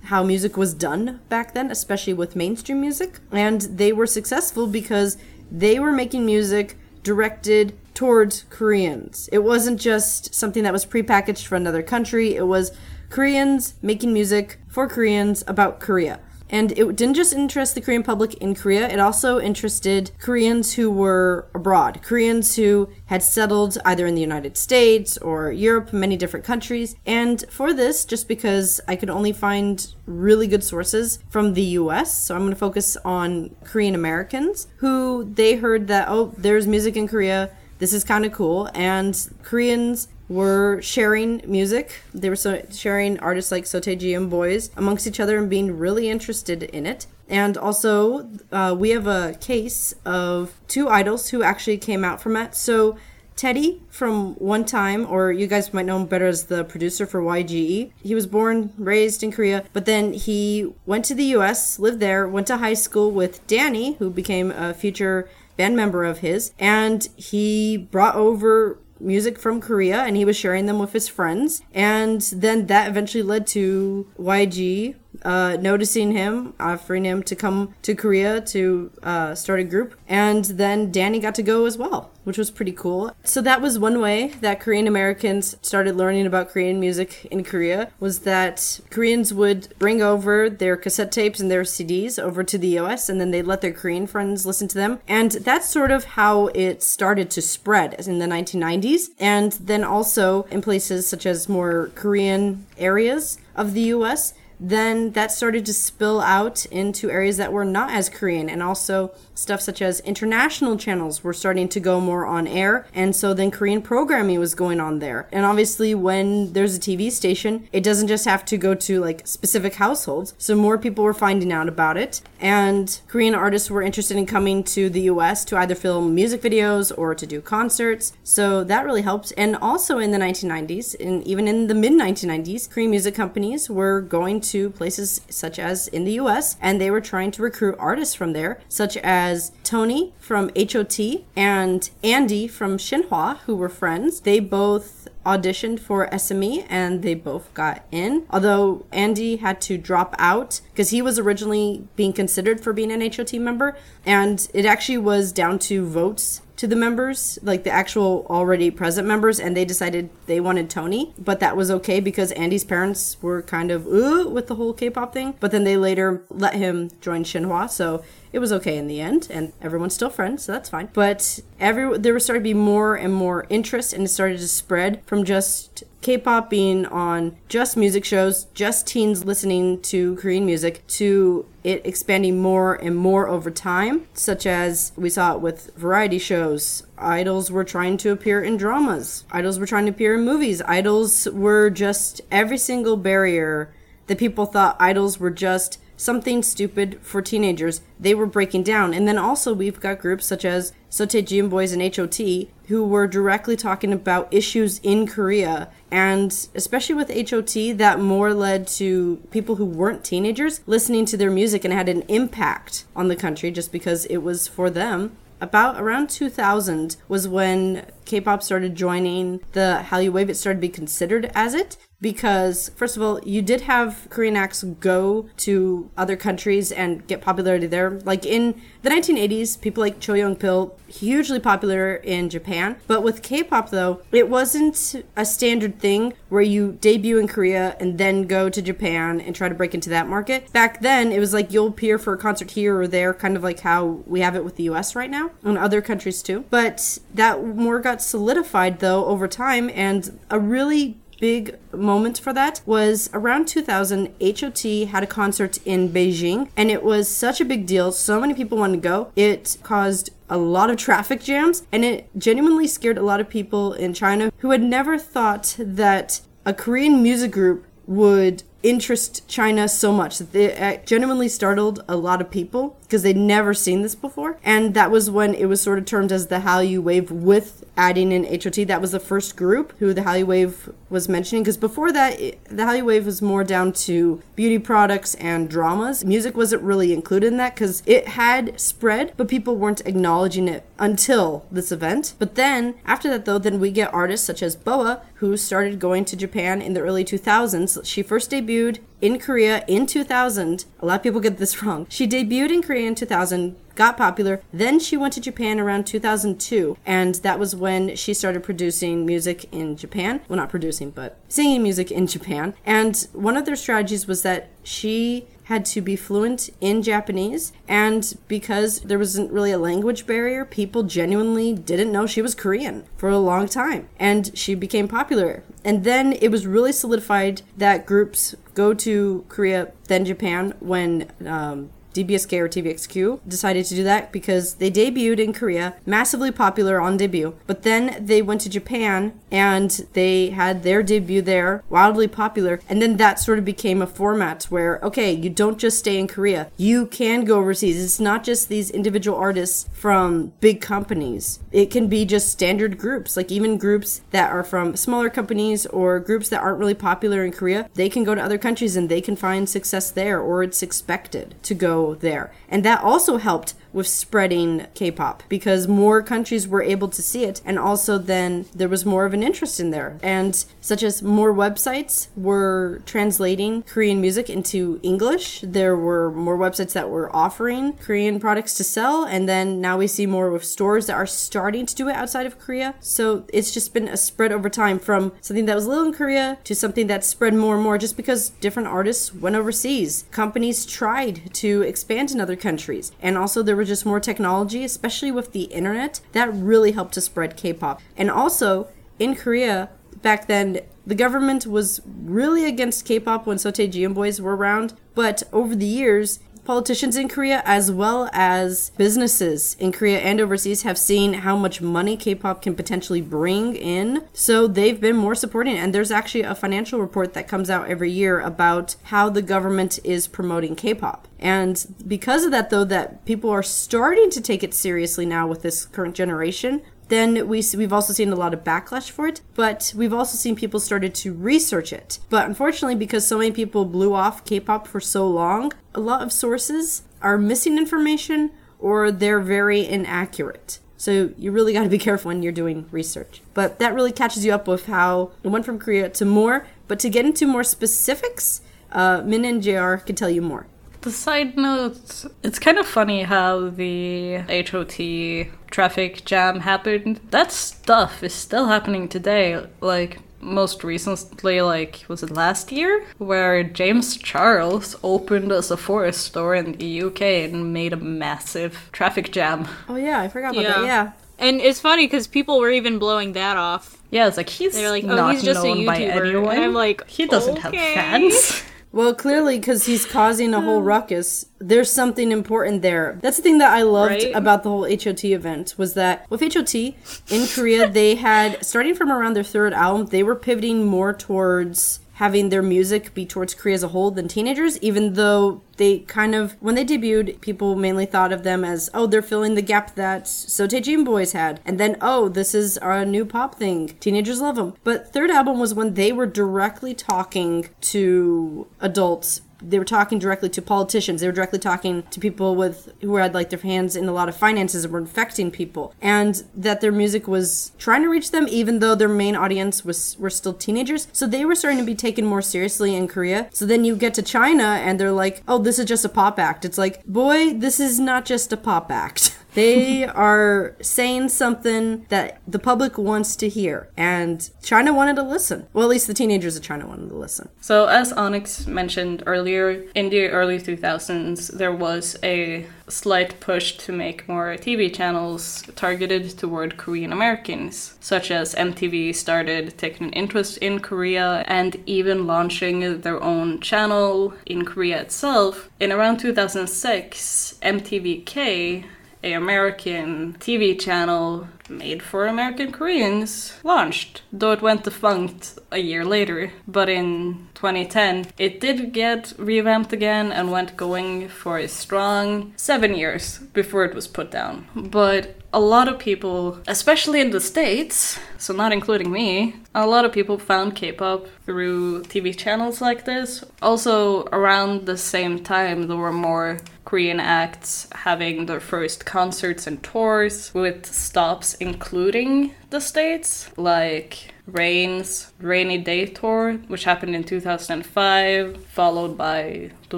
how 0.03 0.23
music 0.23 0.55
was 0.55 0.73
done 0.73 1.19
back 1.27 1.53
then, 1.53 1.69
especially 1.69 2.13
with 2.13 2.35
mainstream 2.35 2.79
music. 2.79 3.19
And 3.31 3.61
they 3.61 3.91
were 3.91 4.07
successful 4.07 4.67
because 4.67 5.17
they 5.51 5.79
were 5.79 5.91
making 5.91 6.25
music 6.25 6.77
directed 7.03 7.73
towards 7.93 8.43
Koreans. 8.49 9.29
It 9.31 9.39
wasn't 9.39 9.79
just 9.79 10.33
something 10.33 10.63
that 10.63 10.73
was 10.73 10.85
prepackaged 10.85 11.45
for 11.45 11.55
another 11.55 11.83
country, 11.83 12.35
it 12.35 12.47
was 12.47 12.71
Koreans 13.09 13.73
making 13.81 14.13
music 14.13 14.59
for 14.67 14.87
Koreans 14.87 15.43
about 15.47 15.79
Korea. 15.79 16.19
And 16.49 16.71
it 16.71 16.95
didn't 16.95 17.15
just 17.15 17.33
interest 17.33 17.75
the 17.75 17.81
Korean 17.81 18.03
public 18.03 18.33
in 18.35 18.55
Korea, 18.55 18.87
it 18.87 18.99
also 18.99 19.39
interested 19.39 20.11
Koreans 20.19 20.73
who 20.73 20.89
were 20.89 21.47
abroad, 21.53 22.01
Koreans 22.01 22.55
who 22.55 22.89
had 23.05 23.21
settled 23.21 23.77
either 23.85 24.07
in 24.07 24.15
the 24.15 24.21
United 24.21 24.57
States 24.57 25.17
or 25.17 25.51
Europe, 25.51 25.93
many 25.93 26.17
different 26.17 26.45
countries. 26.45 26.95
And 27.05 27.43
for 27.49 27.73
this, 27.73 28.05
just 28.05 28.27
because 28.27 28.81
I 28.87 28.95
could 28.95 29.09
only 29.09 29.31
find 29.31 29.93
really 30.05 30.47
good 30.47 30.63
sources 30.63 31.19
from 31.29 31.53
the 31.53 31.63
US, 31.79 32.25
so 32.25 32.35
I'm 32.35 32.41
going 32.41 32.53
to 32.53 32.59
focus 32.59 32.97
on 33.05 33.55
Korean 33.63 33.95
Americans 33.95 34.67
who 34.77 35.31
they 35.31 35.55
heard 35.55 35.87
that, 35.87 36.07
oh, 36.09 36.33
there's 36.37 36.65
music 36.65 36.97
in 36.97 37.07
Korea. 37.07 37.51
This 37.77 37.93
is 37.93 38.03
kind 38.03 38.25
of 38.25 38.33
cool. 38.33 38.69
And 38.73 39.15
Koreans 39.43 40.07
were 40.29 40.79
sharing 40.81 41.41
music. 41.45 42.03
They 42.13 42.29
were 42.29 42.35
so 42.35 42.63
sharing 42.71 43.19
artists 43.19 43.51
like 43.51 43.65
Seo 43.65 44.15
and 44.15 44.29
Boys 44.29 44.69
amongst 44.77 45.07
each 45.07 45.19
other 45.19 45.37
and 45.37 45.49
being 45.49 45.77
really 45.77 46.07
interested 46.07 46.63
in 46.63 46.85
it. 46.85 47.07
And 47.27 47.57
also, 47.57 48.29
uh, 48.51 48.75
we 48.77 48.91
have 48.91 49.07
a 49.07 49.35
case 49.39 49.93
of 50.05 50.53
two 50.67 50.87
idols 50.87 51.29
who 51.29 51.43
actually 51.43 51.77
came 51.77 52.05
out 52.05 52.21
from 52.21 52.37
it. 52.37 52.55
So, 52.55 52.97
Teddy 53.35 53.81
from 53.89 54.35
1TYM, 54.35 55.09
or 55.09 55.31
you 55.31 55.47
guys 55.47 55.73
might 55.73 55.85
know 55.85 55.95
him 55.95 56.07
better 56.07 56.27
as 56.27 56.45
the 56.45 56.65
producer 56.65 57.05
for 57.05 57.21
YGE. 57.21 57.91
He 58.03 58.13
was 58.15 58.27
born, 58.27 58.73
raised 58.77 59.23
in 59.23 59.31
Korea, 59.31 59.63
but 59.71 59.85
then 59.85 60.11
he 60.11 60.73
went 60.85 61.05
to 61.05 61.15
the 61.15 61.23
US, 61.37 61.79
lived 61.79 62.01
there, 62.01 62.27
went 62.27 62.47
to 62.47 62.57
high 62.57 62.73
school 62.73 63.11
with 63.11 63.45
Danny, 63.47 63.93
who 63.93 64.09
became 64.09 64.51
a 64.51 64.73
future 64.73 65.29
band 65.55 65.77
member 65.77 66.03
of 66.03 66.17
his, 66.17 66.51
and 66.59 67.07
he 67.15 67.77
brought 67.77 68.15
over 68.15 68.77
music 68.99 69.39
from 69.39 69.61
Korea 69.61 70.03
and 70.03 70.15
he 70.15 70.25
was 70.25 70.35
sharing 70.35 70.65
them 70.65 70.79
with 70.79 70.93
his 70.93 71.07
friends. 71.07 71.61
And 71.73 72.21
then 72.21 72.67
that 72.67 72.89
eventually 72.89 73.23
led 73.23 73.47
to 73.47 74.07
YG 74.17 74.95
uh, 75.23 75.57
noticing 75.59 76.11
him, 76.11 76.53
offering 76.59 77.05
him 77.05 77.23
to 77.23 77.35
come 77.35 77.75
to 77.81 77.95
Korea 77.95 78.41
to 78.41 78.91
uh, 79.03 79.35
start 79.35 79.59
a 79.59 79.63
group. 79.63 79.95
And 80.07 80.45
then 80.45 80.91
Danny 80.91 81.19
got 81.19 81.35
to 81.35 81.43
go 81.43 81.65
as 81.65 81.77
well, 81.77 82.11
which 82.23 82.37
was 82.37 82.51
pretty 82.51 82.71
cool. 82.71 83.11
So 83.23 83.41
that 83.41 83.61
was 83.61 83.77
one 83.77 83.99
way 83.99 84.27
that 84.41 84.59
Korean 84.59 84.87
Americans 84.87 85.57
started 85.61 85.95
learning 85.95 86.25
about 86.25 86.49
Korean 86.49 86.79
music 86.79 87.25
in 87.25 87.43
Korea 87.43 87.91
was 87.99 88.19
that 88.19 88.79
Koreans 88.89 89.33
would 89.33 89.73
bring 89.79 90.01
over 90.01 90.49
their 90.49 90.77
cassette 90.77 91.11
tapes 91.11 91.39
and 91.39 91.51
their 91.51 91.63
CDs 91.63 92.21
over 92.21 92.43
to 92.43 92.57
the 92.57 92.79
US 92.79 93.09
and 93.09 93.19
then 93.19 93.31
they'd 93.31 93.43
let 93.43 93.61
their 93.61 93.73
Korean 93.73 94.07
friends 94.07 94.45
listen 94.45 94.67
to 94.69 94.75
them. 94.75 94.99
And 95.07 95.31
that's 95.31 95.69
sort 95.69 95.91
of 95.91 96.05
how 96.05 96.47
it 96.47 96.81
started 96.81 97.29
to 97.31 97.41
spread 97.41 97.95
in 98.07 98.19
the 98.19 98.25
1990s. 98.25 99.09
And 99.19 99.53
then 99.53 99.83
also 99.83 100.43
in 100.43 100.61
places 100.61 101.07
such 101.07 101.25
as 101.25 101.49
more 101.49 101.91
Korean 101.95 102.65
areas 102.77 103.37
of 103.55 103.73
the 103.73 103.81
US, 103.81 104.33
then 104.59 105.11
that 105.11 105.31
started 105.31 105.65
to 105.65 105.73
spill 105.73 106.19
out 106.19 106.65
into 106.67 107.09
areas 107.09 107.37
that 107.37 107.53
were 107.53 107.65
not 107.65 107.91
as 107.91 108.09
Korean 108.09 108.49
and 108.49 108.61
also 108.61 109.11
stuff 109.39 109.61
such 109.61 109.81
as 109.81 109.99
international 110.01 110.77
channels 110.77 111.23
were 111.23 111.33
starting 111.33 111.67
to 111.69 111.79
go 111.79 111.99
more 111.99 112.25
on 112.25 112.47
air 112.47 112.85
and 112.93 113.15
so 113.15 113.33
then 113.33 113.51
Korean 113.51 113.81
programming 113.81 114.39
was 114.39 114.55
going 114.55 114.79
on 114.79 114.99
there. 114.99 115.27
And 115.31 115.45
obviously 115.45 115.95
when 115.95 116.53
there's 116.53 116.75
a 116.75 116.79
TV 116.79 117.11
station, 117.11 117.67
it 117.71 117.83
doesn't 117.83 118.07
just 118.07 118.25
have 118.25 118.43
to 118.45 118.57
go 118.57 118.75
to 118.75 118.99
like 118.99 119.27
specific 119.27 119.75
households. 119.75 120.33
So 120.37 120.55
more 120.55 120.77
people 120.77 121.03
were 121.03 121.13
finding 121.13 121.51
out 121.51 121.67
about 121.67 121.97
it 121.97 122.21
and 122.39 122.99
Korean 123.07 123.35
artists 123.35 123.69
were 123.69 123.81
interested 123.81 124.17
in 124.17 124.25
coming 124.25 124.63
to 124.75 124.89
the 124.89 125.01
US 125.13 125.45
to 125.45 125.57
either 125.57 125.75
film 125.75 126.13
music 126.13 126.41
videos 126.41 126.91
or 126.97 127.15
to 127.15 127.25
do 127.25 127.41
concerts. 127.41 128.13
So 128.23 128.63
that 128.63 128.85
really 128.85 129.01
helped. 129.01 129.33
And 129.37 129.55
also 129.55 129.97
in 129.97 130.11
the 130.11 130.17
1990s 130.17 130.95
and 130.99 131.25
even 131.25 131.47
in 131.47 131.67
the 131.67 131.75
mid 131.75 131.93
1990s, 131.93 132.69
Korean 132.69 132.91
music 132.91 133.15
companies 133.15 133.69
were 133.69 134.01
going 134.01 134.41
to 134.41 134.69
places 134.71 135.21
such 135.29 135.57
as 135.59 135.87
in 135.89 136.03
the 136.03 136.13
US, 136.23 136.55
and 136.61 136.79
they 136.79 136.91
were 136.91 137.01
trying 137.11 137.31
to 137.31 137.41
recruit 137.41 137.75
artists 137.79 138.15
from 138.15 138.33
there, 138.33 138.59
such 138.67 138.95
as 138.97 139.28
Tony 139.63 140.13
from 140.19 140.51
HOT 140.55 140.99
and 141.35 141.89
Andy 142.03 142.47
from 142.47 142.77
Shinhwa, 142.77 143.37
who 143.39 143.55
were 143.55 143.69
friends. 143.69 144.21
They 144.21 144.39
both 144.39 145.07
auditioned 145.25 145.79
for 145.79 146.07
SME 146.07 146.65
and 146.69 147.03
they 147.03 147.13
both 147.13 147.53
got 147.53 147.85
in. 147.91 148.25
Although 148.29 148.85
Andy 148.91 149.37
had 149.37 149.61
to 149.61 149.77
drop 149.77 150.15
out 150.17 150.61
because 150.71 150.89
he 150.89 151.01
was 151.01 151.19
originally 151.19 151.87
being 151.95 152.13
considered 152.13 152.61
for 152.61 152.73
being 152.73 152.91
an 152.91 153.01
HOT 153.01 153.33
member, 153.33 153.77
and 154.05 154.49
it 154.53 154.65
actually 154.65 154.97
was 154.97 155.31
down 155.31 155.59
to 155.59 155.85
votes 155.85 156.41
to 156.59 156.67
the 156.67 156.75
members, 156.75 157.39
like 157.41 157.63
the 157.63 157.69
actual 157.69 158.27
already 158.29 158.69
present 158.69 159.07
members, 159.07 159.39
and 159.39 159.55
they 159.55 159.63
decided 159.63 160.09
they 160.25 160.41
wanted 160.41 160.69
Tony. 160.69 161.13
But 161.17 161.39
that 161.39 161.55
was 161.55 161.71
okay 161.71 162.01
because 162.01 162.33
Andy's 162.33 162.65
parents 162.65 163.15
were 163.21 163.41
kind 163.41 163.71
of 163.71 163.87
ooh 163.87 164.27
with 164.27 164.47
the 164.47 164.55
whole 164.55 164.73
K-pop 164.73 165.13
thing. 165.13 165.35
But 165.39 165.51
then 165.51 165.63
they 165.63 165.77
later 165.77 166.25
let 166.29 166.55
him 166.55 166.91
join 166.99 167.23
Shinhwa, 167.23 167.69
so 167.69 168.03
it 168.31 168.39
was 168.39 168.51
okay 168.53 168.77
in 168.77 168.87
the 168.87 169.01
end, 169.01 169.27
and 169.31 169.53
everyone's 169.61 169.93
still 169.93 170.09
friends, 170.09 170.43
so 170.43 170.51
that's 170.51 170.69
fine. 170.69 170.89
But 170.93 171.39
every 171.59 171.97
there 171.97 172.13
was 172.13 172.23
starting 172.23 172.43
to 172.43 172.49
be 172.49 172.53
more 172.53 172.95
and 172.95 173.13
more 173.13 173.45
interest, 173.49 173.93
and 173.93 174.03
it 174.03 174.09
started 174.09 174.39
to 174.39 174.47
spread 174.47 175.01
from 175.05 175.25
just 175.25 175.83
K-pop 176.01 176.49
being 176.49 176.85
on 176.85 177.35
just 177.49 177.75
music 177.75 178.05
shows, 178.05 178.45
just 178.53 178.87
teens 178.87 179.25
listening 179.25 179.81
to 179.81 180.15
Korean 180.15 180.45
music, 180.45 180.85
to 180.87 181.45
it 181.63 181.85
expanding 181.85 182.41
more 182.41 182.75
and 182.75 182.95
more 182.95 183.27
over 183.27 183.51
time, 183.51 184.07
such 184.13 184.45
as 184.45 184.93
we 184.95 185.09
saw 185.09 185.33
it 185.33 185.41
with 185.41 185.75
variety 185.75 186.19
shows. 186.19 186.83
Idols 186.97 187.51
were 187.51 187.65
trying 187.65 187.97
to 187.97 188.11
appear 188.11 188.41
in 188.41 188.57
dramas. 188.57 189.25
Idols 189.31 189.59
were 189.59 189.65
trying 189.65 189.85
to 189.85 189.91
appear 189.91 190.15
in 190.15 190.23
movies. 190.23 190.61
Idols 190.61 191.27
were 191.33 191.69
just 191.69 192.21
every 192.31 192.57
single 192.57 192.95
barrier 192.95 193.73
that 194.07 194.17
people 194.17 194.45
thought 194.45 194.77
idols 194.79 195.19
were 195.19 195.29
just 195.29 195.79
something 195.99 196.41
stupid 196.41 196.97
for 197.01 197.21
teenagers, 197.21 197.81
they 197.99 198.15
were 198.15 198.25
breaking 198.25 198.63
down. 198.63 198.93
And 198.93 199.07
then 199.07 199.17
also 199.17 199.53
we've 199.53 199.79
got 199.79 199.99
groups 199.99 200.25
such 200.25 200.45
as 200.45 200.71
Seo 200.89 201.49
Boys 201.49 201.73
and 201.73 201.95
HOT 201.95 202.47
who 202.67 202.85
were 202.85 203.07
directly 203.07 203.55
talking 203.55 203.91
about 203.91 204.33
issues 204.33 204.79
in 204.79 205.05
Korea. 205.05 205.69
And 205.91 206.31
especially 206.55 206.95
with 206.95 207.09
HOT, 207.09 207.77
that 207.77 207.99
more 207.99 208.33
led 208.33 208.67
to 208.67 209.17
people 209.29 209.55
who 209.55 209.65
weren't 209.65 210.05
teenagers 210.05 210.61
listening 210.65 211.05
to 211.07 211.17
their 211.17 211.31
music 211.31 211.65
and 211.65 211.73
had 211.73 211.89
an 211.89 212.03
impact 212.03 212.85
on 212.95 213.09
the 213.09 213.15
country 213.15 213.51
just 213.51 213.71
because 213.71 214.05
it 214.05 214.17
was 214.17 214.47
for 214.47 214.69
them 214.69 215.17
about 215.41 215.79
around 215.79 216.09
2000 216.09 216.97
was 217.07 217.27
when 217.27 217.85
K-pop 218.05 218.43
started 218.43 218.75
joining 218.75 219.39
the 219.53 219.85
Hallyu 219.85 220.11
Wave. 220.11 220.29
It 220.29 220.35
started 220.35 220.57
to 220.57 220.67
be 220.67 220.69
considered 220.69 221.31
as 221.33 221.53
it 221.53 221.77
because 222.01 222.69
first 222.75 222.95
of 222.95 223.03
all 223.03 223.19
you 223.25 223.41
did 223.41 223.61
have 223.61 224.07
korean 224.09 224.37
acts 224.37 224.63
go 224.79 225.27
to 225.37 225.89
other 225.97 226.15
countries 226.15 226.71
and 226.71 227.05
get 227.07 227.21
popularity 227.21 227.67
there. 227.67 227.91
Like 228.05 228.25
in 228.25 228.61
the 228.81 228.89
1980s 228.89 229.59
people 229.59 229.81
like 229.81 229.99
cho 229.99 230.13
young 230.13 230.35
pil 230.35 230.77
hugely 230.87 231.39
popular 231.39 231.95
in 231.95 232.29
japan. 232.29 232.77
But 232.87 233.03
with 233.03 233.21
k-pop 233.21 233.69
though 233.69 234.01
it 234.11 234.29
wasn't 234.29 235.03
a 235.15 235.25
standard 235.25 235.79
thing 235.79 236.13
where 236.29 236.41
you 236.41 236.77
debut 236.81 237.17
in 237.17 237.27
korea 237.27 237.75
and 237.79 237.97
then 237.97 238.23
go 238.23 238.49
to 238.49 238.61
japan 238.61 239.19
and 239.19 239.35
try 239.35 239.49
to 239.49 239.55
break 239.55 239.73
into 239.73 239.89
that 239.89 240.07
market. 240.07 240.51
Back 240.53 240.81
then 240.81 241.11
it 241.11 241.19
was 241.19 241.33
like 241.33 241.51
you'll 241.51 241.67
appear 241.67 241.97
for 241.97 242.13
a 242.13 242.17
concert 242.17 242.51
here 242.51 242.79
or 242.79 242.87
there 242.87 243.13
kind 243.13 243.35
of 243.35 243.43
like 243.43 243.59
how 243.61 243.85
we 244.05 244.21
have 244.21 244.35
it 244.35 244.45
with 244.45 244.55
the 244.55 244.69
us 244.69 244.95
right 244.95 245.09
now 245.09 245.31
and 245.43 245.57
other 245.57 245.81
countries 245.81 246.23
too. 246.23 246.45
But 246.49 246.99
that 247.13 247.43
more 247.43 247.79
got 247.79 248.01
solidified 248.01 248.79
though 248.79 249.05
over 249.05 249.27
time 249.27 249.69
and 249.73 250.19
a 250.29 250.39
really 250.39 250.97
big 251.19 251.57
moment 251.73 252.19
for 252.19 252.33
that 252.33 252.61
was 252.65 253.09
around 253.13 253.47
2000 253.47 254.07
hot 254.21 254.65
had 254.89 255.03
a 255.03 255.07
concert 255.07 255.59
in 255.65 255.89
beijing 255.89 256.49
and 256.55 256.71
it 256.71 256.83
was 256.83 257.07
such 257.07 257.41
a 257.41 257.45
big 257.45 257.65
deal. 257.65 257.91
So 257.91 258.19
many 258.19 258.33
people 258.33 258.57
wanted 258.57 258.81
to 258.81 258.89
go. 258.89 259.11
It 259.15 259.57
caused 259.63 260.11
a 260.29 260.37
lot 260.37 260.69
of 260.69 260.77
traffic 260.77 261.21
jams 261.21 261.63
and 261.71 261.83
it 261.83 262.09
genuinely 262.17 262.67
scared 262.67 262.97
a 262.97 263.03
lot 263.03 263.19
of 263.19 263.29
people 263.29 263.73
in 263.73 263.93
china 263.93 264.31
who 264.37 264.51
had 264.51 264.61
never 264.61 264.97
thought 264.97 265.55
that 265.57 266.21
a 266.45 266.53
korean 266.53 267.01
music 267.01 267.31
group 267.31 267.65
would 267.87 268.43
interest 268.63 269.27
China 269.27 269.67
so 269.67 269.91
much 269.91 270.17
that 270.17 270.35
it 270.35 270.61
uh, 270.61 270.83
genuinely 270.85 271.29
startled 271.29 271.83
a 271.87 271.95
lot 271.95 272.21
of 272.21 272.29
people 272.29 272.77
because 272.89 273.03
they'd 273.03 273.15
never 273.15 273.53
seen 273.53 273.83
this 273.83 273.93
before. 273.93 274.39
And 274.43 274.73
that 274.73 274.89
was 274.89 275.11
when 275.11 275.35
it 275.35 275.45
was 275.45 275.61
sort 275.61 275.77
of 275.77 275.85
termed 275.85 276.11
as 276.11 276.27
the 276.27 276.39
Hallyu 276.39 276.79
Wave 276.79 277.11
with 277.11 277.63
adding 277.77 278.11
in 278.11 278.23
HOT. 278.25 278.67
That 278.67 278.81
was 278.81 278.91
the 278.91 278.99
first 278.99 279.37
group 279.37 279.73
who 279.77 279.93
the 279.93 280.01
Hallyu 280.01 280.25
Wave 280.25 280.73
was 280.89 281.07
mentioning 281.07 281.43
because 281.43 281.55
before 281.55 281.91
that, 281.91 282.17
the 282.17 282.63
Hallyu 282.63 282.85
Wave 282.85 283.05
was 283.05 283.21
more 283.21 283.43
down 283.43 283.73
to 283.73 284.23
beauty 284.35 284.57
products 284.57 285.13
and 285.15 285.47
dramas. 285.47 286.03
Music 286.03 286.35
wasn't 286.35 286.63
really 286.63 286.91
included 286.91 287.27
in 287.27 287.37
that 287.37 287.53
because 287.53 287.83
it 287.85 288.09
had 288.09 288.59
spread, 288.59 289.13
but 289.17 289.27
people 289.27 289.55
weren't 289.55 289.85
acknowledging 289.85 290.47
it 290.47 290.63
until 290.79 291.45
this 291.51 291.71
event. 291.71 292.15
But 292.17 292.33
then, 292.33 292.73
after 292.85 293.07
that 293.09 293.25
though, 293.25 293.37
then 293.37 293.59
we 293.59 293.69
get 293.69 293.93
artists 293.93 294.25
such 294.25 294.41
as 294.41 294.55
Boa 294.55 295.03
who 295.15 295.37
started 295.37 295.79
going 295.79 296.05
to 296.05 296.15
Japan 296.15 296.61
in 296.61 296.73
the 296.73 296.79
early 296.79 297.05
2000s. 297.05 297.85
She 297.85 298.01
first 298.01 298.31
debuted 298.31 298.48
debuted 298.49 298.79
in 299.01 299.19
Korea 299.19 299.63
in 299.67 299.85
2000. 299.85 300.65
A 300.79 300.85
lot 300.85 300.97
of 300.97 301.03
people 301.03 301.19
get 301.19 301.37
this 301.37 301.61
wrong. 301.61 301.85
She 301.89 302.07
debuted 302.07 302.51
in 302.51 302.61
Korea 302.61 302.87
in 302.87 302.95
2000, 302.95 303.55
got 303.79 303.95
popular. 303.95 304.41
Then 304.51 304.77
she 304.77 304.97
went 304.97 305.13
to 305.13 305.21
Japan 305.21 305.57
around 305.57 305.87
2002, 305.87 306.77
and 306.85 307.15
that 307.15 307.39
was 307.39 307.55
when 307.55 307.95
she 307.95 308.13
started 308.13 308.43
producing 308.43 309.05
music 309.05 309.45
in 309.53 309.77
Japan. 309.77 310.19
Well, 310.27 310.35
not 310.35 310.49
producing, 310.49 310.91
but 310.91 311.17
singing 311.29 311.63
music 311.63 311.89
in 311.89 312.05
Japan. 312.05 312.55
And 312.65 313.07
one 313.13 313.37
of 313.37 313.45
their 313.45 313.55
strategies 313.55 314.05
was 314.05 314.21
that 314.23 314.49
she 314.63 315.27
had 315.45 315.65
to 315.65 315.81
be 315.81 315.95
fluent 315.95 316.49
in 316.59 316.83
Japanese. 316.83 317.53
And 317.69 318.17
because 318.27 318.81
there 318.81 318.99
wasn't 318.99 319.31
really 319.31 319.51
a 319.51 319.57
language 319.57 320.05
barrier, 320.05 320.43
people 320.43 320.83
genuinely 320.83 321.53
didn't 321.53 321.91
know 321.91 322.05
she 322.05 322.21
was 322.21 322.35
Korean 322.35 322.83
for 322.97 323.07
a 323.07 323.17
long 323.17 323.47
time. 323.47 323.87
And 323.97 324.37
she 324.37 324.55
became 324.55 324.89
popular. 324.89 325.41
And 325.63 325.85
then 325.85 326.11
it 326.11 326.29
was 326.29 326.45
really 326.45 326.73
solidified 326.73 327.43
that 327.57 327.85
groups 327.85 328.35
go 328.53 328.73
to 328.73 329.25
Korea, 329.29 329.71
then 329.87 330.03
Japan, 330.03 330.53
when 330.59 331.09
um, 331.25 331.69
DBSK 331.93 332.39
or 332.39 332.49
TVXQ 332.49 333.19
decided 333.27 333.65
to 333.65 333.75
do 333.75 333.83
that 333.83 334.11
because 334.11 334.55
they 334.55 334.71
debuted 334.71 335.19
in 335.19 335.33
Korea, 335.33 335.75
massively 335.85 336.31
popular 336.31 336.79
on 336.79 336.97
debut. 336.97 337.35
But 337.47 337.63
then 337.63 338.05
they 338.05 338.21
went 338.21 338.41
to 338.41 338.49
Japan 338.49 339.19
and 339.31 339.69
they 339.93 340.29
had 340.29 340.63
their 340.63 340.83
debut 340.83 341.21
there, 341.21 341.63
wildly 341.69 342.07
popular. 342.07 342.59
And 342.69 342.81
then 342.81 342.97
that 342.97 343.19
sort 343.19 343.39
of 343.39 343.45
became 343.45 343.81
a 343.81 343.87
format 343.87 344.45
where, 344.45 344.79
okay, 344.83 345.11
you 345.11 345.29
don't 345.29 345.57
just 345.57 345.79
stay 345.79 345.97
in 345.97 346.07
Korea, 346.07 346.51
you 346.57 346.85
can 346.85 347.25
go 347.25 347.39
overseas. 347.39 347.83
It's 347.83 347.99
not 347.99 348.23
just 348.23 348.49
these 348.49 348.69
individual 348.69 349.17
artists 349.17 349.67
from 349.73 350.33
big 350.39 350.61
companies, 350.61 351.39
it 351.51 351.71
can 351.71 351.87
be 351.87 352.05
just 352.05 352.29
standard 352.29 352.77
groups, 352.77 353.17
like 353.17 353.31
even 353.31 353.57
groups 353.57 354.01
that 354.11 354.31
are 354.31 354.43
from 354.43 354.75
smaller 354.75 355.09
companies 355.09 355.65
or 355.67 355.99
groups 355.99 356.29
that 356.29 356.41
aren't 356.41 356.59
really 356.59 356.73
popular 356.73 357.23
in 357.25 357.31
Korea. 357.31 357.69
They 357.73 357.89
can 357.89 358.03
go 358.03 358.15
to 358.15 358.23
other 358.23 358.37
countries 358.37 358.75
and 358.75 358.89
they 358.89 359.01
can 359.01 359.15
find 359.15 359.49
success 359.49 359.91
there, 359.91 360.19
or 360.19 360.43
it's 360.43 360.61
expected 360.61 361.35
to 361.43 361.55
go 361.55 361.78
there. 361.99 362.31
And 362.49 362.63
that 362.65 362.83
also 362.83 363.17
helped 363.17 363.53
with 363.73 363.87
spreading 363.87 364.67
K-pop 364.73 365.23
because 365.29 365.67
more 365.67 366.01
countries 366.01 366.47
were 366.47 366.63
able 366.63 366.87
to 366.89 367.01
see 367.01 367.23
it 367.23 367.41
and 367.45 367.59
also 367.59 367.97
then 367.97 368.45
there 368.55 368.69
was 368.69 368.85
more 368.85 369.05
of 369.05 369.13
an 369.13 369.23
interest 369.23 369.59
in 369.59 369.71
there. 369.71 369.97
And 370.01 370.43
such 370.61 370.83
as 370.83 371.01
more 371.01 371.33
websites 371.33 372.07
were 372.15 372.81
translating 372.85 373.63
Korean 373.63 374.01
music 374.01 374.29
into 374.29 374.79
English 374.83 375.41
there 375.43 375.75
were 375.75 376.11
more 376.11 376.37
websites 376.37 376.73
that 376.73 376.89
were 376.89 377.13
offering 377.15 377.73
Korean 377.73 378.19
products 378.19 378.53
to 378.55 378.63
sell 378.63 379.03
and 379.03 379.27
then 379.27 379.61
now 379.61 379.77
we 379.77 379.87
see 379.87 380.05
more 380.05 380.31
with 380.31 380.43
stores 380.43 380.87
that 380.87 380.95
are 380.95 381.07
starting 381.07 381.65
to 381.65 381.75
do 381.75 381.89
it 381.89 381.95
outside 381.95 382.25
of 382.25 382.39
Korea. 382.39 382.75
So 382.79 383.25
it's 383.31 383.51
just 383.51 383.73
been 383.73 383.87
a 383.87 383.97
spread 383.97 384.31
over 384.31 384.49
time 384.49 384.79
from 384.79 385.11
something 385.21 385.45
that 385.45 385.55
was 385.55 385.67
little 385.67 385.85
in 385.85 385.93
Korea 385.93 386.37
to 386.43 386.55
something 386.55 386.87
that 386.87 387.03
spread 387.03 387.33
more 387.33 387.55
and 387.55 387.63
more 387.63 387.77
just 387.77 387.97
because 387.97 388.29
different 388.41 388.67
artists 388.67 389.13
went 389.13 389.35
overseas. 389.35 390.05
Companies 390.11 390.65
tried 390.65 391.33
to 391.35 391.61
expand 391.61 392.11
in 392.11 392.21
other 392.21 392.35
countries 392.35 392.91
and 393.01 393.17
also 393.17 393.43
there 393.43 393.58
was 393.59 393.67
just 393.67 393.85
more 393.85 393.99
technology, 393.99 394.63
especially 394.63 395.11
with 395.11 395.31
the 395.33 395.43
internet, 395.43 396.01
that 396.13 396.33
really 396.33 396.71
helped 396.71 396.93
to 396.95 397.01
spread 397.01 397.37
K 397.37 397.53
pop. 397.53 397.81
And 397.95 398.09
also, 398.09 398.67
in 398.97 399.15
Korea, 399.15 399.69
back 400.01 400.27
then, 400.27 400.61
the 400.87 400.95
government 400.95 401.45
was 401.45 401.81
really 401.85 402.45
against 402.45 402.85
K 402.85 402.99
pop 402.99 403.27
when 403.27 403.37
Seo 403.37 403.93
Boys 403.93 404.19
were 404.19 404.35
around, 404.35 404.73
but 404.95 405.21
over 405.31 405.55
the 405.55 405.65
years, 405.65 406.19
Politicians 406.49 406.97
in 406.97 407.07
Korea, 407.07 407.43
as 407.45 407.71
well 407.71 408.09
as 408.11 408.71
businesses 408.71 409.55
in 409.59 409.71
Korea 409.71 409.99
and 409.99 410.19
overseas, 410.19 410.63
have 410.63 410.79
seen 410.79 411.13
how 411.13 411.37
much 411.37 411.61
money 411.61 411.95
K 411.95 412.15
pop 412.15 412.41
can 412.41 412.55
potentially 412.55 413.01
bring 413.01 413.55
in. 413.55 414.05
So 414.13 414.47
they've 414.47 414.81
been 414.81 414.95
more 414.95 415.13
supporting. 415.13 415.57
And 415.57 415.75
there's 415.75 415.91
actually 415.91 416.23
a 416.23 416.33
financial 416.33 416.79
report 416.79 417.13
that 417.13 417.27
comes 417.27 417.51
out 417.51 417.69
every 417.69 417.91
year 417.91 418.19
about 418.19 418.77
how 418.85 419.11
the 419.11 419.21
government 419.21 419.77
is 419.83 420.07
promoting 420.07 420.55
K 420.55 420.73
pop. 420.73 421.07
And 421.19 421.63
because 421.87 422.25
of 422.25 422.31
that, 422.31 422.49
though, 422.49 422.63
that 422.63 423.05
people 423.05 423.29
are 423.29 423.43
starting 423.43 424.09
to 424.09 424.19
take 424.19 424.41
it 424.41 424.55
seriously 424.55 425.05
now 425.05 425.27
with 425.27 425.43
this 425.43 425.67
current 425.67 425.93
generation, 425.93 426.63
then 426.89 427.27
we 427.27 427.43
we've 427.55 427.73
also 427.73 427.93
seen 427.93 428.11
a 428.11 428.15
lot 428.15 428.33
of 428.33 428.43
backlash 428.43 428.89
for 428.89 429.07
it, 429.07 429.21
but 429.35 429.73
we've 429.75 429.93
also 429.93 430.17
seen 430.17 430.35
people 430.35 430.59
started 430.59 430.93
to 430.95 431.13
research 431.13 431.71
it. 431.71 431.99
But 432.09 432.25
unfortunately, 432.27 432.75
because 432.75 433.07
so 433.07 433.17
many 433.17 433.31
people 433.31 433.65
blew 433.65 433.93
off 433.93 434.25
K-pop 434.25 434.67
for 434.67 434.79
so 434.79 435.07
long, 435.07 435.53
a 435.73 435.79
lot 435.79 436.01
of 436.01 436.11
sources 436.11 436.83
are 437.01 437.17
missing 437.17 437.57
information 437.57 438.31
or 438.59 438.91
they're 438.91 439.21
very 439.21 439.65
inaccurate. 439.65 440.59
So 440.77 441.11
you 441.17 441.31
really 441.31 441.53
got 441.53 441.63
to 441.63 441.69
be 441.69 441.77
careful 441.77 442.09
when 442.09 442.23
you're 442.23 442.31
doing 442.31 442.67
research. 442.71 443.21
But 443.33 443.59
that 443.59 443.73
really 443.73 443.91
catches 443.91 444.25
you 444.25 444.33
up 444.33 444.47
with 444.47 444.65
how 444.65 445.11
it 445.23 445.27
went 445.27 445.45
from 445.45 445.59
Korea 445.59 445.89
to 445.89 446.05
more. 446.05 446.47
But 446.67 446.79
to 446.79 446.89
get 446.89 447.05
into 447.05 447.27
more 447.27 447.43
specifics, 447.43 448.41
uh, 448.71 449.01
Min 449.05 449.25
and 449.25 449.43
JR 449.43 449.75
can 449.75 449.95
tell 449.95 450.09
you 450.09 450.21
more. 450.21 450.47
The 450.81 450.91
side 450.91 451.35
note, 451.35 452.05
it's 452.23 452.39
kind 452.39 452.57
of 452.57 452.65
funny 452.65 453.03
how 453.03 453.49
the 453.49 454.19
HOT 454.29 455.27
traffic 455.51 456.05
jam 456.05 456.39
happened. 456.39 457.01
That 457.11 457.33
stuff 457.33 458.01
is 458.01 458.13
still 458.13 458.45
happening 458.45 458.87
today. 458.87 459.45
Like, 459.59 459.99
most 460.21 460.63
recently, 460.63 461.41
like, 461.41 461.83
was 461.89 462.01
it 462.01 462.11
last 462.11 462.51
year? 462.51 462.85
Where 462.97 463.43
James 463.43 463.97
Charles 463.97 464.77
opened 464.81 465.31
a 465.33 465.43
Sephora 465.43 465.91
store 465.91 466.35
in 466.35 466.53
the 466.53 466.83
UK 466.83 467.01
and 467.01 467.53
made 467.53 467.73
a 467.73 467.77
massive 467.77 468.69
traffic 468.71 469.11
jam. 469.11 469.47
Oh, 469.67 469.75
yeah, 469.75 469.99
I 469.99 470.07
forgot 470.07 470.31
about 470.31 470.43
yeah. 470.43 470.53
that. 470.53 470.65
Yeah. 470.65 470.91
And 471.17 471.41
it's 471.41 471.59
funny 471.59 471.87
because 471.87 472.07
people 472.07 472.39
were 472.39 472.49
even 472.49 472.79
blowing 472.79 473.11
that 473.13 473.35
off. 473.35 473.81
Yeah, 473.91 474.07
it's 474.07 474.15
like 474.15 474.29
he's 474.29 474.53
They're 474.53 474.69
like, 474.69 474.85
oh, 474.85 474.95
not 474.95 475.15
he's 475.15 475.23
just 475.23 475.43
a 475.43 475.47
known 475.47 475.65
by 475.65 475.79
YouTuber. 475.79 476.07
anyone. 476.07 476.35
And 476.35 476.45
I'm 476.45 476.53
like, 476.53 476.87
he 476.87 477.07
doesn't 477.07 477.45
okay. 477.45 477.73
have 477.73 477.73
fans. 477.73 478.43
Well, 478.71 478.93
clearly, 478.93 479.39
because 479.39 479.65
he's 479.65 479.85
causing 479.85 480.33
a 480.33 480.41
whole 480.41 480.61
ruckus, 480.73 481.25
there's 481.39 481.71
something 481.71 482.11
important 482.11 482.61
there. 482.61 482.99
That's 483.01 483.17
the 483.17 483.23
thing 483.23 483.39
that 483.39 483.51
I 483.51 483.63
loved 483.63 483.91
Right? 483.91 484.15
about 484.15 484.43
the 484.43 484.49
whole 484.49 484.63
HOT 484.69 485.03
event 485.05 485.55
was 485.57 485.73
that 485.73 486.05
with 486.09 486.21
HOT 486.21 486.53
in 486.55 487.27
Korea, 487.33 487.67
they 487.69 487.95
had 487.95 488.43
starting 488.45 488.75
from 488.75 488.91
around 488.91 489.15
their 489.15 489.23
third 489.23 489.53
album, 489.53 489.87
they 489.87 490.03
were 490.03 490.15
pivoting 490.15 490.65
more 490.65 490.93
towards 490.93 491.79
having 491.99 492.29
their 492.29 492.41
music 492.41 492.93
be 492.93 493.05
towards 493.05 493.33
Korea 493.33 493.55
as 493.55 493.61
a 493.61 493.67
whole 493.67 493.91
than 493.91 494.07
teenagers, 494.07 494.57
even 494.59 494.93
though 494.93 495.41
they 495.57 495.79
kind 495.79 496.15
of 496.15 496.37
when 496.39 496.55
they 496.55 496.63
debuted, 496.63 497.19
people 497.19 497.57
mainly 497.57 497.85
thought 497.85 498.13
of 498.13 498.23
them 498.23 498.45
as 498.45 498.69
oh 498.73 498.87
they're 498.87 499.01
filling 499.01 499.35
the 499.35 499.41
gap 499.41 499.75
that 499.75 500.05
Seo 500.05 500.47
Taiji 500.47 500.73
and 500.75 500.85
Boys 500.85 501.11
had, 501.11 501.41
and 501.45 501.59
then 501.59 501.75
oh 501.81 502.07
this 502.07 502.33
is 502.33 502.57
a 502.61 502.85
new 502.85 503.03
pop 503.05 503.35
thing, 503.35 503.75
teenagers 503.81 504.21
love 504.21 504.37
them. 504.37 504.53
But 504.63 504.93
third 504.93 505.11
album 505.11 505.39
was 505.39 505.53
when 505.53 505.73
they 505.73 505.91
were 505.91 506.05
directly 506.05 506.73
talking 506.73 507.49
to 507.61 508.47
adults 508.61 509.21
they 509.41 509.59
were 509.59 509.65
talking 509.65 509.99
directly 509.99 510.29
to 510.29 510.41
politicians. 510.41 511.01
They 511.01 511.07
were 511.07 511.13
directly 511.13 511.39
talking 511.39 511.83
to 511.91 511.99
people 511.99 512.35
with 512.35 512.71
who 512.81 512.95
had 512.95 513.13
like 513.13 513.29
their 513.29 513.39
hands 513.39 513.75
in 513.75 513.87
a 513.87 513.91
lot 513.91 514.09
of 514.09 514.15
finances 514.15 514.63
and 514.63 514.73
were 514.73 514.79
infecting 514.79 515.31
people, 515.31 515.73
and 515.81 516.23
that 516.35 516.61
their 516.61 516.71
music 516.71 517.07
was 517.07 517.51
trying 517.57 517.81
to 517.83 517.89
reach 517.89 518.11
them, 518.11 518.27
even 518.29 518.59
though 518.59 518.75
their 518.75 518.89
main 518.89 519.15
audience 519.15 519.63
was 519.63 519.97
were 519.99 520.09
still 520.09 520.33
teenagers. 520.33 520.87
So 520.93 521.07
they 521.07 521.25
were 521.25 521.35
starting 521.35 521.59
to 521.59 521.65
be 521.65 521.75
taken 521.75 522.05
more 522.05 522.21
seriously 522.21 522.75
in 522.75 522.87
Korea. 522.87 523.29
So 523.31 523.45
then 523.45 523.65
you 523.65 523.75
get 523.75 523.93
to 523.95 524.01
China, 524.01 524.43
and 524.43 524.79
they're 524.79 524.91
like, 524.91 525.23
"Oh, 525.27 525.37
this 525.37 525.59
is 525.59 525.65
just 525.65 525.85
a 525.85 525.89
pop 525.89 526.19
act." 526.19 526.45
It's 526.45 526.57
like, 526.57 526.85
boy, 526.85 527.33
this 527.33 527.59
is 527.59 527.79
not 527.79 528.05
just 528.05 528.33
a 528.33 528.37
pop 528.37 528.71
act. 528.71 529.15
They 529.33 529.85
are 529.85 530.55
saying 530.61 531.09
something 531.09 531.85
that 531.89 532.19
the 532.27 532.39
public 532.39 532.77
wants 532.77 533.15
to 533.17 533.29
hear, 533.29 533.69
and 533.77 534.27
China 534.41 534.73
wanted 534.73 534.95
to 534.95 535.03
listen. 535.03 535.47
Well, 535.53 535.65
at 535.65 535.69
least 535.69 535.87
the 535.87 535.93
teenagers 535.93 536.35
of 536.35 536.43
China 536.43 536.67
wanted 536.67 536.89
to 536.89 536.95
listen. 536.95 537.29
So, 537.41 537.67
as 537.67 537.93
Onyx 537.93 538.47
mentioned 538.47 539.03
earlier, 539.05 539.65
in 539.75 539.89
the 539.89 540.07
early 540.09 540.39
2000s, 540.39 541.37
there 541.37 541.53
was 541.53 541.97
a 542.03 542.47
slight 542.67 543.19
push 543.19 543.57
to 543.57 543.71
make 543.71 544.07
more 544.07 544.35
TV 544.35 544.73
channels 544.73 545.43
targeted 545.55 546.17
toward 546.17 546.57
Korean 546.57 546.91
Americans, 546.91 547.75
such 547.79 548.11
as 548.11 548.35
MTV 548.35 548.95
started 548.95 549.57
taking 549.57 549.87
an 549.87 549.93
interest 549.93 550.37
in 550.37 550.59
Korea 550.59 551.23
and 551.27 551.61
even 551.65 552.07
launching 552.07 552.81
their 552.81 553.01
own 553.01 553.39
channel 553.41 554.13
in 554.25 554.45
Korea 554.45 554.81
itself. 554.81 555.49
In 555.59 555.71
around 555.71 555.97
2006, 555.97 557.39
MTVK 557.41 558.65
a 559.03 559.13
American 559.13 560.13
TV 560.19 560.59
channel 560.59 561.27
made 561.49 561.81
for 561.81 562.05
American 562.05 562.51
Koreans 562.51 563.33
launched, 563.43 564.01
though 564.11 564.31
it 564.31 564.41
went 564.41 564.63
defunct 564.63 565.39
a 565.51 565.57
year 565.57 565.83
later. 565.83 566.31
But 566.47 566.69
in 566.69 567.27
2010, 567.33 568.07
it 568.17 568.39
did 568.39 568.73
get 568.73 569.13
revamped 569.17 569.73
again 569.73 570.11
and 570.11 570.31
went 570.31 570.57
going 570.57 571.09
for 571.09 571.37
a 571.37 571.47
strong 571.47 572.33
seven 572.35 572.75
years 572.75 573.19
before 573.33 573.65
it 573.65 573.73
was 573.73 573.87
put 573.87 574.11
down. 574.11 574.47
But 574.55 575.15
a 575.31 575.39
lot 575.39 575.67
of 575.67 575.79
people, 575.79 576.39
especially 576.47 577.01
in 577.01 577.11
the 577.11 577.21
States, 577.21 577.99
so 578.17 578.33
not 578.33 578.51
including 578.51 578.91
me, 578.91 579.35
a 579.53 579.67
lot 579.67 579.85
of 579.85 579.91
people 579.91 580.17
found 580.17 580.55
K 580.55 580.71
pop 580.71 581.07
through 581.25 581.83
TV 581.83 582.17
channels 582.17 582.61
like 582.61 582.85
this. 582.85 583.23
Also, 583.41 584.05
around 584.07 584.65
the 584.65 584.77
same 584.77 585.23
time, 585.23 585.67
there 585.67 585.77
were 585.77 585.93
more 585.93 586.39
Korean 586.69 586.99
acts 586.99 587.67
having 587.71 588.27
their 588.27 588.39
first 588.39 588.85
concerts 588.85 589.47
and 589.47 589.63
tours 589.63 590.31
with 590.35 590.67
stops 590.67 591.33
including 591.39 592.35
the 592.51 592.61
States, 592.61 593.31
like 593.37 594.13
Rain's 594.27 595.11
Rainy 595.19 595.57
Day 595.57 595.87
Tour, 595.87 596.33
which 596.47 596.65
happened 596.65 596.95
in 596.95 597.03
2005, 597.03 598.45
followed 598.45 598.95
by 598.95 599.49
the 599.69 599.77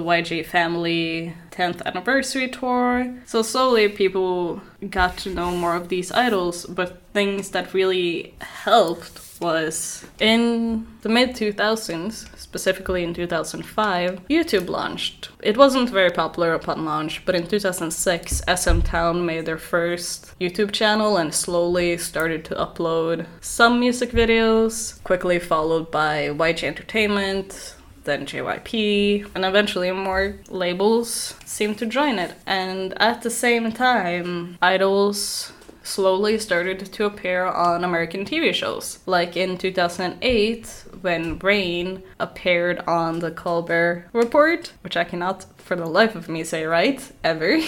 YG 0.00 0.44
Family 0.44 1.34
10th 1.50 1.82
Anniversary 1.86 2.48
Tour. 2.48 3.14
So 3.24 3.40
slowly 3.40 3.88
people 3.88 4.60
got 4.90 5.16
to 5.18 5.30
know 5.34 5.50
more 5.50 5.74
of 5.74 5.88
these 5.88 6.12
idols, 6.12 6.66
but 6.66 7.01
things 7.12 7.50
that 7.50 7.74
really 7.74 8.34
helped 8.40 9.20
was 9.40 10.04
in 10.20 10.86
the 11.02 11.08
mid 11.08 11.30
2000s, 11.30 12.38
specifically 12.38 13.02
in 13.02 13.12
2005, 13.12 14.20
YouTube 14.28 14.68
launched. 14.68 15.30
It 15.42 15.56
wasn't 15.56 15.90
very 15.90 16.10
popular 16.10 16.54
upon 16.54 16.84
launch, 16.84 17.24
but 17.26 17.34
in 17.34 17.46
2006, 17.46 18.42
SM 18.56 18.80
Town 18.80 19.26
made 19.26 19.44
their 19.44 19.58
first 19.58 20.38
YouTube 20.38 20.72
channel 20.72 21.16
and 21.16 21.34
slowly 21.34 21.98
started 21.98 22.44
to 22.46 22.54
upload 22.54 23.26
some 23.40 23.80
music 23.80 24.10
videos, 24.10 25.02
quickly 25.02 25.38
followed 25.38 25.90
by 25.90 26.28
YG 26.28 26.62
Entertainment, 26.62 27.74
then 28.04 28.26
JYP, 28.26 29.30
and 29.34 29.44
eventually 29.44 29.90
more 29.92 30.36
labels 30.48 31.34
seemed 31.44 31.78
to 31.78 31.86
join 31.86 32.18
it. 32.18 32.34
And 32.46 33.00
at 33.00 33.22
the 33.22 33.30
same 33.30 33.72
time, 33.72 34.58
idols 34.60 35.52
slowly 35.92 36.38
started 36.38 36.80
to 36.92 37.04
appear 37.04 37.44
on 37.44 37.84
American 37.84 38.24
TV 38.24 38.54
shows. 38.54 38.98
Like 39.04 39.36
in 39.36 39.58
2008, 39.58 40.84
when 41.02 41.38
Rain 41.38 42.02
appeared 42.18 42.78
on 42.86 43.18
the 43.18 43.30
Colbert 43.30 44.08
Report, 44.12 44.72
which 44.82 44.96
I 44.96 45.04
cannot 45.04 45.44
for 45.58 45.76
the 45.76 45.86
life 45.86 46.14
of 46.14 46.28
me 46.28 46.44
say 46.44 46.64
right, 46.64 47.00
ever. 47.22 47.60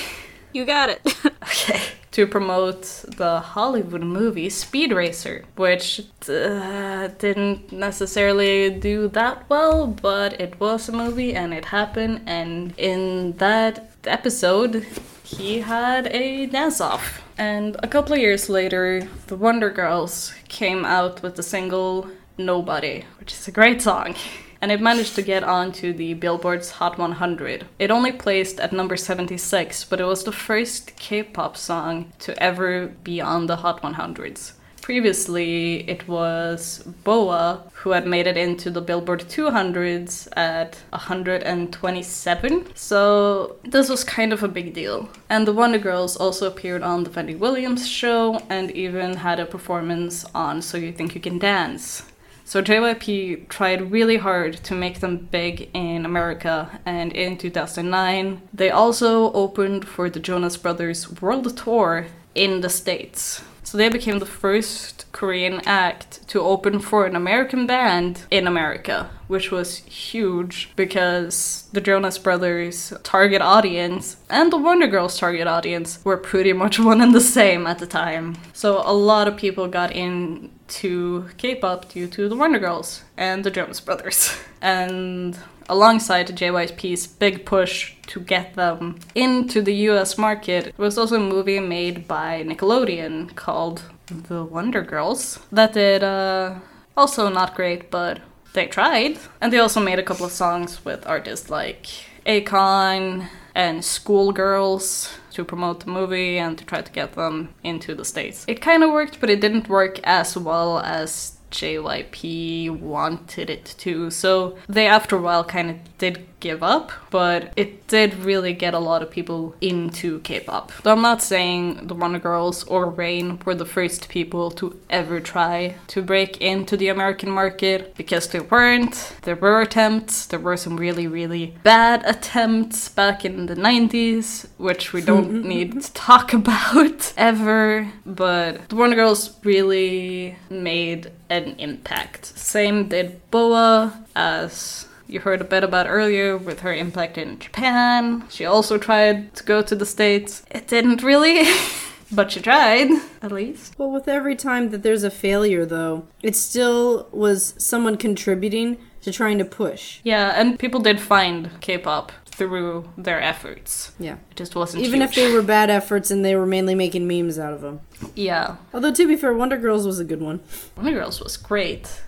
You 0.52 0.64
got 0.64 0.88
it. 0.88 1.00
okay. 1.42 1.80
To 2.12 2.28
promote 2.28 2.82
the 3.16 3.40
Hollywood 3.40 4.02
movie 4.02 4.48
Speed 4.48 4.92
Racer, 4.92 5.44
which 5.56 6.00
uh, 6.28 7.08
didn't 7.18 7.72
necessarily 7.72 8.70
do 8.70 9.08
that 9.08 9.50
well, 9.50 9.88
but 9.88 10.40
it 10.40 10.60
was 10.60 10.88
a 10.88 10.92
movie 10.92 11.34
and 11.34 11.52
it 11.52 11.64
happened. 11.64 12.22
And 12.26 12.72
in 12.78 13.32
that 13.38 13.90
episode, 14.04 14.86
he 15.24 15.58
had 15.58 16.06
a 16.06 16.46
dance 16.46 16.80
off. 16.80 17.23
And 17.36 17.76
a 17.82 17.88
couple 17.88 18.14
of 18.14 18.20
years 18.20 18.48
later, 18.48 19.08
the 19.26 19.36
Wonder 19.36 19.70
Girls 19.70 20.32
came 20.48 20.84
out 20.84 21.22
with 21.22 21.36
the 21.36 21.42
single 21.42 22.08
Nobody, 22.38 23.04
which 23.18 23.32
is 23.32 23.48
a 23.48 23.52
great 23.52 23.82
song. 23.82 24.14
And 24.60 24.72
it 24.72 24.80
managed 24.80 25.14
to 25.16 25.22
get 25.22 25.44
onto 25.44 25.92
the 25.92 26.14
Billboard's 26.14 26.70
Hot 26.70 26.96
100. 26.96 27.66
It 27.78 27.90
only 27.90 28.12
placed 28.12 28.58
at 28.58 28.72
number 28.72 28.96
76, 28.96 29.84
but 29.84 30.00
it 30.00 30.06
was 30.06 30.24
the 30.24 30.32
first 30.32 30.96
K 30.96 31.22
pop 31.22 31.58
song 31.58 32.14
to 32.20 32.42
ever 32.42 32.86
be 32.86 33.20
on 33.20 33.44
the 33.46 33.56
Hot 33.56 33.82
100s. 33.82 34.52
Previously, 34.84 35.88
it 35.88 36.06
was 36.06 36.84
Boa 37.04 37.62
who 37.72 37.92
had 37.92 38.06
made 38.06 38.26
it 38.26 38.36
into 38.36 38.70
the 38.70 38.82
Billboard 38.82 39.20
200s 39.20 40.28
at 40.36 40.76
127. 40.90 42.66
So 42.74 43.56
this 43.64 43.88
was 43.88 44.04
kind 44.04 44.30
of 44.34 44.42
a 44.42 44.48
big 44.48 44.74
deal. 44.74 45.08
And 45.30 45.48
the 45.48 45.54
Wonder 45.54 45.78
Girls 45.78 46.18
also 46.18 46.46
appeared 46.46 46.82
on 46.82 47.04
the 47.04 47.10
Wendy 47.10 47.34
Williams 47.34 47.88
show 47.88 48.42
and 48.50 48.70
even 48.72 49.14
had 49.14 49.40
a 49.40 49.46
performance 49.46 50.26
on 50.34 50.60
So 50.60 50.76
You 50.76 50.92
Think 50.92 51.14
You 51.14 51.20
Can 51.22 51.38
Dance. 51.38 52.02
So 52.44 52.60
JYP 52.60 53.48
tried 53.48 53.90
really 53.90 54.18
hard 54.18 54.52
to 54.64 54.74
make 54.74 55.00
them 55.00 55.16
big 55.30 55.70
in 55.72 56.04
America, 56.04 56.78
and 56.84 57.10
in 57.14 57.38
2009, 57.38 58.42
they 58.52 58.68
also 58.68 59.32
opened 59.32 59.88
for 59.88 60.10
the 60.10 60.20
Jonas 60.20 60.58
Brothers 60.58 61.22
World 61.22 61.56
Tour 61.56 62.08
in 62.34 62.60
the 62.60 62.68
States. 62.68 63.42
So 63.74 63.78
they 63.78 63.88
became 63.88 64.20
the 64.20 64.24
first 64.24 65.04
Korean 65.10 65.60
act 65.66 66.28
to 66.28 66.40
open 66.40 66.78
for 66.78 67.06
an 67.06 67.16
American 67.16 67.66
band 67.66 68.22
in 68.30 68.46
America, 68.46 69.10
which 69.26 69.50
was 69.50 69.78
huge 69.78 70.70
because 70.76 71.68
the 71.72 71.80
Jonas 71.80 72.18
Brothers' 72.18 72.92
target 73.02 73.42
audience 73.42 74.16
and 74.28 74.52
the 74.52 74.58
Wonder 74.58 74.86
Girls' 74.86 75.18
target 75.18 75.46
audience 75.46 75.98
were 76.04 76.16
pretty 76.16 76.52
much 76.52 76.78
one 76.90 77.00
and 77.00 77.14
the 77.14 77.20
same 77.20 77.66
at 77.66 77.78
the 77.78 77.86
time. 77.86 78.36
So 78.52 78.82
a 78.84 78.92
lot 78.92 79.28
of 79.28 79.36
people 79.36 79.68
got 79.68 79.92
into 79.92 81.28
K-pop 81.36 81.88
due 81.88 82.06
to 82.08 82.28
the 82.28 82.36
Wonder 82.36 82.58
Girls 82.58 83.02
and 83.16 83.44
the 83.44 83.50
Jonas 83.50 83.80
Brothers. 83.80 84.36
And 84.64 85.38
alongside 85.68 86.28
JYP's 86.28 87.06
big 87.06 87.44
push 87.44 87.94
to 88.06 88.20
get 88.20 88.54
them 88.54 88.98
into 89.14 89.60
the 89.60 89.74
US 89.90 90.16
market, 90.16 90.64
there 90.64 90.84
was 90.84 90.96
also 90.96 91.16
a 91.16 91.20
movie 91.20 91.60
made 91.60 92.08
by 92.08 92.42
Nickelodeon 92.42 93.34
called 93.34 93.82
The 94.06 94.42
Wonder 94.42 94.82
Girls 94.82 95.38
that 95.52 95.74
did 95.74 96.02
uh, 96.02 96.60
also 96.96 97.28
not 97.28 97.54
great, 97.54 97.90
but 97.90 98.20
they 98.54 98.66
tried. 98.66 99.18
And 99.40 99.52
they 99.52 99.58
also 99.58 99.80
made 99.80 99.98
a 99.98 100.02
couple 100.02 100.26
of 100.26 100.32
songs 100.32 100.84
with 100.84 101.06
artists 101.06 101.50
like 101.50 101.86
Akon 102.26 103.28
and 103.54 103.84
Schoolgirls 103.84 105.12
to 105.32 105.44
promote 105.44 105.80
the 105.80 105.90
movie 105.90 106.38
and 106.38 106.56
to 106.58 106.64
try 106.64 106.80
to 106.80 106.92
get 106.92 107.12
them 107.12 107.54
into 107.62 107.94
the 107.94 108.04
States. 108.04 108.44
It 108.48 108.60
kind 108.60 108.82
of 108.82 108.90
worked, 108.90 109.20
but 109.20 109.30
it 109.30 109.40
didn't 109.40 109.68
work 109.68 110.00
as 110.04 110.36
well 110.36 110.78
as 110.80 111.36
JYP 111.50 112.80
wanted 112.80 113.48
it 113.48 113.74
to. 113.78 114.10
So 114.10 114.58
they, 114.68 114.88
after 114.88 115.16
a 115.16 115.20
while, 115.20 115.44
kind 115.44 115.70
of 115.70 115.93
did 116.04 116.26
give 116.40 116.62
up, 116.62 116.92
but 117.10 117.50
it 117.56 117.86
did 117.86 118.12
really 118.16 118.52
get 118.52 118.74
a 118.74 118.78
lot 118.78 119.02
of 119.02 119.10
people 119.10 119.54
into 119.62 120.20
K-pop. 120.20 120.70
Though 120.82 120.92
I'm 120.92 121.00
not 121.00 121.22
saying 121.22 121.86
the 121.86 121.94
Wonder 121.94 122.18
Girls 122.18 122.64
or 122.64 122.90
Rain 122.90 123.38
were 123.46 123.54
the 123.54 123.64
first 123.64 124.10
people 124.10 124.50
to 124.60 124.78
ever 124.90 125.20
try 125.20 125.76
to 125.88 126.02
break 126.02 126.32
into 126.42 126.76
the 126.76 126.88
American 126.88 127.30
market 127.30 127.94
because 127.96 128.28
they 128.28 128.40
weren't. 128.40 129.16
There 129.22 129.36
were 129.36 129.62
attempts. 129.62 130.26
There 130.26 130.38
were 130.38 130.58
some 130.58 130.76
really 130.76 131.06
really 131.06 131.54
bad 131.62 132.04
attempts 132.04 132.90
back 132.90 133.24
in 133.24 133.46
the 133.46 133.56
90s, 133.56 134.46
which 134.58 134.92
we 134.92 135.00
don't 135.00 135.44
need 135.54 135.80
to 135.80 135.92
talk 135.94 136.34
about 136.34 137.14
ever, 137.16 137.90
but 138.04 138.68
the 138.68 138.76
Wonder 138.76 138.96
Girls 138.96 139.38
really 139.42 140.36
made 140.50 141.10
an 141.30 141.54
impact. 141.58 142.26
Same 142.26 142.88
did 142.88 143.08
Boa 143.30 144.04
as 144.14 144.86
you 145.06 145.20
heard 145.20 145.40
a 145.40 145.44
bit 145.44 145.64
about 145.64 145.86
earlier 145.88 146.36
with 146.36 146.60
her 146.60 146.74
impact 146.74 147.18
in 147.18 147.38
Japan. 147.38 148.24
She 148.30 148.44
also 148.44 148.78
tried 148.78 149.34
to 149.36 149.44
go 149.44 149.62
to 149.62 149.74
the 149.74 149.86
States. 149.86 150.44
It 150.50 150.66
didn't 150.66 151.02
really, 151.02 151.48
but 152.12 152.32
she 152.32 152.40
tried, 152.40 152.90
at 153.22 153.32
least. 153.32 153.78
Well, 153.78 153.90
with 153.90 154.08
every 154.08 154.36
time 154.36 154.70
that 154.70 154.82
there's 154.82 155.04
a 155.04 155.10
failure, 155.10 155.66
though, 155.66 156.06
it 156.22 156.36
still 156.36 157.08
was 157.12 157.54
someone 157.58 157.96
contributing 157.96 158.78
to 159.02 159.12
trying 159.12 159.38
to 159.38 159.44
push. 159.44 160.00
Yeah, 160.02 160.32
and 160.34 160.58
people 160.58 160.80
did 160.80 161.00
find 161.00 161.50
K 161.60 161.76
pop 161.78 162.10
through 162.34 162.88
their 162.96 163.20
efforts. 163.22 163.92
Yeah. 163.98 164.16
It 164.30 164.36
just 164.36 164.56
wasn't 164.56 164.82
Even 164.82 165.02
if 165.02 165.14
they 165.14 165.30
were 165.32 165.42
bad 165.42 165.70
efforts 165.70 166.10
and 166.10 166.24
they 166.24 166.34
were 166.34 166.46
mainly 166.46 166.74
making 166.74 167.06
memes 167.06 167.38
out 167.38 167.52
of 167.52 167.60
them. 167.60 167.80
Yeah. 168.16 168.56
Although, 168.72 168.92
to 168.92 169.06
be 169.06 169.16
fair, 169.16 169.32
Wonder 169.32 169.56
Girls 169.56 169.86
was 169.86 170.00
a 170.00 170.04
good 170.04 170.20
one. 170.20 170.40
Wonder 170.76 170.92
Girls 170.92 171.20
was 171.20 171.36
great. 171.36 172.02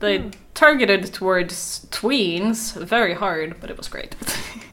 They 0.00 0.18
hmm. 0.18 0.30
targeted 0.54 1.12
towards 1.12 1.86
tweens 1.90 2.74
very 2.82 3.14
hard, 3.14 3.60
but 3.60 3.70
it 3.70 3.76
was 3.76 3.88
great. 3.88 4.14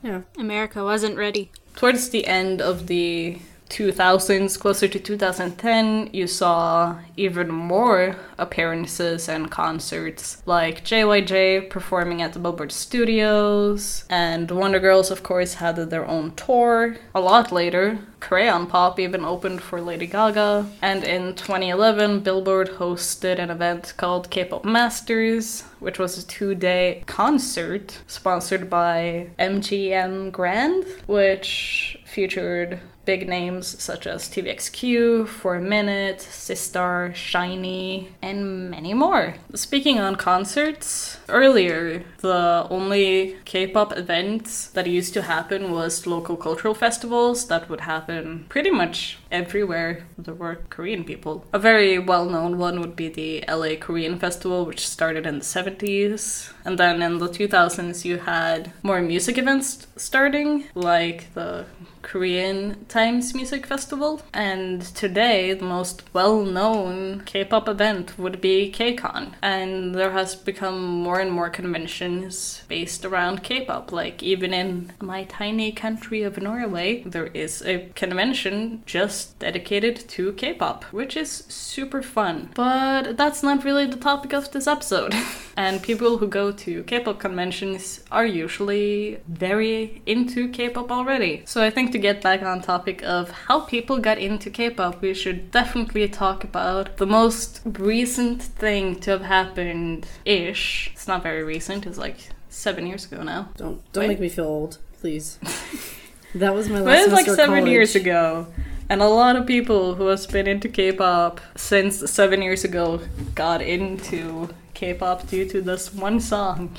Yeah. 0.04 0.22
America 0.38 0.84
wasn't 0.84 1.18
ready. 1.18 1.50
towards 1.76 2.10
the 2.10 2.28
end 2.28 2.62
of 2.62 2.86
the 2.86 3.40
2000s, 3.70 4.60
closer 4.60 4.88
to 4.88 5.00
2010, 5.00 6.10
you 6.14 6.28
saw 6.28 6.98
even 7.18 7.50
more 7.50 8.16
appearances 8.38 9.28
and 9.28 9.50
concerts, 9.50 10.42
like 10.46 10.86
JYJ 10.86 11.70
performing 11.70 12.22
at 12.22 12.34
the 12.34 12.40
Billboard 12.40 12.72
Studios, 12.72 14.06
and 14.10 14.50
Wonder 14.52 14.80
Girls, 14.80 15.12
of 15.12 15.24
course, 15.24 15.56
had 15.56 15.76
their 15.76 16.06
own 16.06 16.32
tour. 16.36 16.98
A 17.14 17.20
lot 17.20 17.52
later, 17.52 18.00
Crayon 18.20 18.66
Pop 18.68 19.00
even 19.00 19.24
opened 19.24 19.62
for 19.62 19.82
Lady 19.82 20.08
Gaga, 20.08 20.66
and 20.82 21.04
in 21.04 21.36
2011, 21.36 22.22
Billboard 22.22 22.70
hosted 22.72 23.40
an 23.40 23.52
event 23.52 23.94
called 23.98 24.30
K-pop 24.30 24.66
Masters, 24.66 25.62
which 25.80 26.00
was 26.00 26.18
a 26.18 26.26
two-day 26.26 27.04
concert 27.06 28.00
sponsored 28.08 28.70
by 28.70 29.30
MGM 29.38 30.32
Grand, 30.32 30.86
which 31.06 32.00
featured 32.16 32.80
big 33.04 33.28
names 33.30 33.82
such 33.82 34.08
as 34.08 34.28
TVXQ, 34.30 35.28
For 35.28 35.56
a 35.56 35.62
Minute, 35.62 36.20
Sistar, 36.20 37.14
SHINee, 37.14 38.08
and 38.22 38.72
many 38.72 38.94
more. 38.94 39.36
Speaking 39.54 40.00
on 40.00 40.16
concerts, 40.16 41.20
earlier 41.30 42.04
the 42.22 42.66
only 42.70 43.38
K-pop 43.46 43.96
events 43.96 44.68
that 44.70 44.88
used 44.88 45.14
to 45.14 45.22
happen 45.22 45.72
was 45.72 46.08
local 46.08 46.36
cultural 46.36 46.74
festivals 46.74 47.48
that 47.48 47.70
would 47.70 47.82
happen 47.82 48.46
pretty 48.50 48.72
much 48.72 49.20
everywhere 49.32 50.06
there 50.18 50.34
were 50.34 50.62
Korean 50.70 51.04
people. 51.04 51.46
A 51.54 51.60
very 51.60 52.00
well-known 52.00 52.58
one 52.58 52.80
would 52.80 52.96
be 52.96 53.10
the 53.10 53.44
LA 53.48 53.76
Korean 53.80 54.18
Festival, 54.18 54.66
which 54.66 54.88
started 54.88 55.28
in 55.28 55.40
the 55.40 55.46
70s. 55.46 56.52
And 56.64 56.80
then 56.80 57.02
in 57.02 57.20
the 57.20 57.30
2000s, 57.30 58.04
you 58.06 58.18
had 58.18 58.72
more 58.82 59.02
music 59.02 59.38
events 59.38 59.86
starting, 59.96 60.64
like 60.74 61.34
the 61.36 61.66
Korean 62.06 62.86
Times 62.86 63.34
Music 63.34 63.66
Festival. 63.66 64.22
And 64.32 64.82
today, 64.82 65.54
the 65.54 65.66
most 65.66 66.04
well 66.14 66.44
known 66.44 67.24
K 67.26 67.44
pop 67.44 67.68
event 67.68 68.18
would 68.18 68.40
be 68.40 68.72
KCON. 68.72 69.34
And 69.42 69.96
there 69.96 70.12
has 70.12 70.36
become 70.36 70.86
more 70.86 71.20
and 71.20 71.32
more 71.32 71.50
conventions 71.50 72.62
based 72.68 73.04
around 73.04 73.44
K 73.44 73.66
pop. 73.66 73.92
Like, 73.92 74.22
even 74.22 74.54
in 74.54 74.94
my 75.02 75.24
tiny 75.24 75.72
country 75.72 76.22
of 76.22 76.38
Norway, 76.38 77.02
there 77.06 77.28
is 77.28 77.64
a 77.64 77.90
convention 77.96 78.84
just 78.86 79.38
dedicated 79.40 80.08
to 80.10 80.34
K 80.34 80.54
pop, 80.54 80.84
which 80.86 81.18
is 81.18 81.32
super 81.50 82.04
fun. 82.04 82.52
But 82.54 83.18
that's 83.18 83.42
not 83.42 83.64
really 83.66 83.88
the 83.88 83.98
topic 83.98 84.32
of 84.32 84.52
this 84.52 84.68
episode. 84.68 85.14
and 85.58 85.82
people 85.82 86.20
who 86.20 86.28
go 86.28 86.52
to 86.52 86.84
K 86.84 87.00
pop 87.00 87.20
conventions 87.20 88.02
are 88.12 88.26
usually 88.26 89.18
very 89.28 90.04
into 90.06 90.50
K 90.50 90.70
pop 90.70 90.92
already. 90.92 91.42
So 91.46 91.64
I 91.64 91.72
think 91.72 91.95
to 91.96 92.00
get 92.00 92.22
back 92.22 92.42
on 92.44 92.62
topic 92.62 93.02
of 93.04 93.32
how 93.32 93.62
people 93.62 94.00
got 94.00 94.18
into 94.18 94.50
K-pop, 94.50 95.02
we 95.02 95.14
should 95.14 95.50
definitely 95.50 96.10
talk 96.10 96.44
about 96.44 96.98
the 96.98 97.06
most 97.06 97.62
recent 97.66 98.44
thing 98.44 99.00
to 99.00 99.12
have 99.12 99.22
happened 99.22 100.06
ish. 100.26 100.92
It's 100.92 101.08
not 101.08 101.24
very 101.24 101.44
recent, 101.44 101.86
it's 101.86 101.98
like 101.98 102.18
seven 102.50 102.86
years 102.86 103.06
ago 103.06 103.24
now. 103.24 103.50
Don't 103.56 103.80
don't 103.94 104.04
Wait. 104.04 104.08
make 104.10 104.20
me 104.20 104.28
feel 104.28 104.46
old, 104.46 104.78
please. 105.00 105.40
that 106.36 106.54
was 106.54 106.68
my 106.68 106.80
last 106.80 106.86
But 106.86 107.00
it's 107.00 107.14
like 107.14 107.28
seven 107.28 107.66
years 107.66 107.96
ago. 107.96 108.48
And 108.90 109.02
a 109.02 109.08
lot 109.08 109.38
of 109.38 109.48
people 109.48 109.96
who 109.96 110.08
have 110.08 110.28
been 110.30 110.48
into 110.48 110.68
K-pop 110.68 111.40
since 111.56 112.12
seven 112.12 112.42
years 112.42 112.66
ago 112.66 113.00
got 113.34 113.62
into 113.62 114.50
K-pop 114.74 115.28
due 115.28 115.46
to 115.48 115.62
this 115.62 115.94
one 115.94 116.20
song 116.20 116.76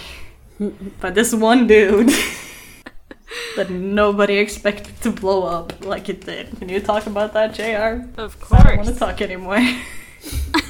by 1.00 1.10
this 1.10 1.32
one 1.34 1.66
dude 1.66 2.12
that 3.56 3.70
nobody 3.70 4.38
expected 4.38 5.00
to 5.02 5.10
blow 5.10 5.44
up 5.44 5.84
like 5.84 6.08
it 6.08 6.24
did. 6.24 6.56
Can 6.58 6.68
you 6.68 6.80
talk 6.80 7.06
about 7.06 7.32
that, 7.34 7.54
JR? 7.54 8.20
Of 8.20 8.40
course. 8.40 8.60
I 8.60 8.68
don't 8.68 8.76
want 8.78 8.88
to 8.88 8.94
talk 8.94 9.20
anymore. 9.20 9.58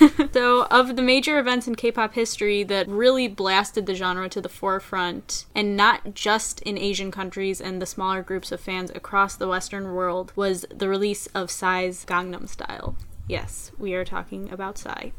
So, 0.32 0.64
of 0.64 0.96
the 0.96 1.02
major 1.02 1.38
events 1.38 1.66
in 1.66 1.76
K 1.76 1.90
pop 1.90 2.12
history 2.14 2.62
that 2.64 2.88
really 2.88 3.26
blasted 3.26 3.86
the 3.86 3.94
genre 3.94 4.28
to 4.28 4.40
the 4.40 4.48
forefront, 4.48 5.46
and 5.54 5.76
not 5.76 6.14
just 6.14 6.60
in 6.62 6.76
Asian 6.76 7.10
countries 7.10 7.60
and 7.60 7.80
the 7.80 7.86
smaller 7.86 8.22
groups 8.22 8.52
of 8.52 8.60
fans 8.60 8.90
across 8.94 9.34
the 9.34 9.48
Western 9.48 9.94
world, 9.94 10.32
was 10.36 10.66
the 10.68 10.88
release 10.88 11.26
of 11.28 11.50
Psy's 11.50 12.04
Gangnam 12.04 12.48
Style. 12.48 12.96
Yes, 13.28 13.72
we 13.78 13.94
are 13.94 14.04
talking 14.04 14.52
about 14.52 14.76
Psy. 14.76 15.10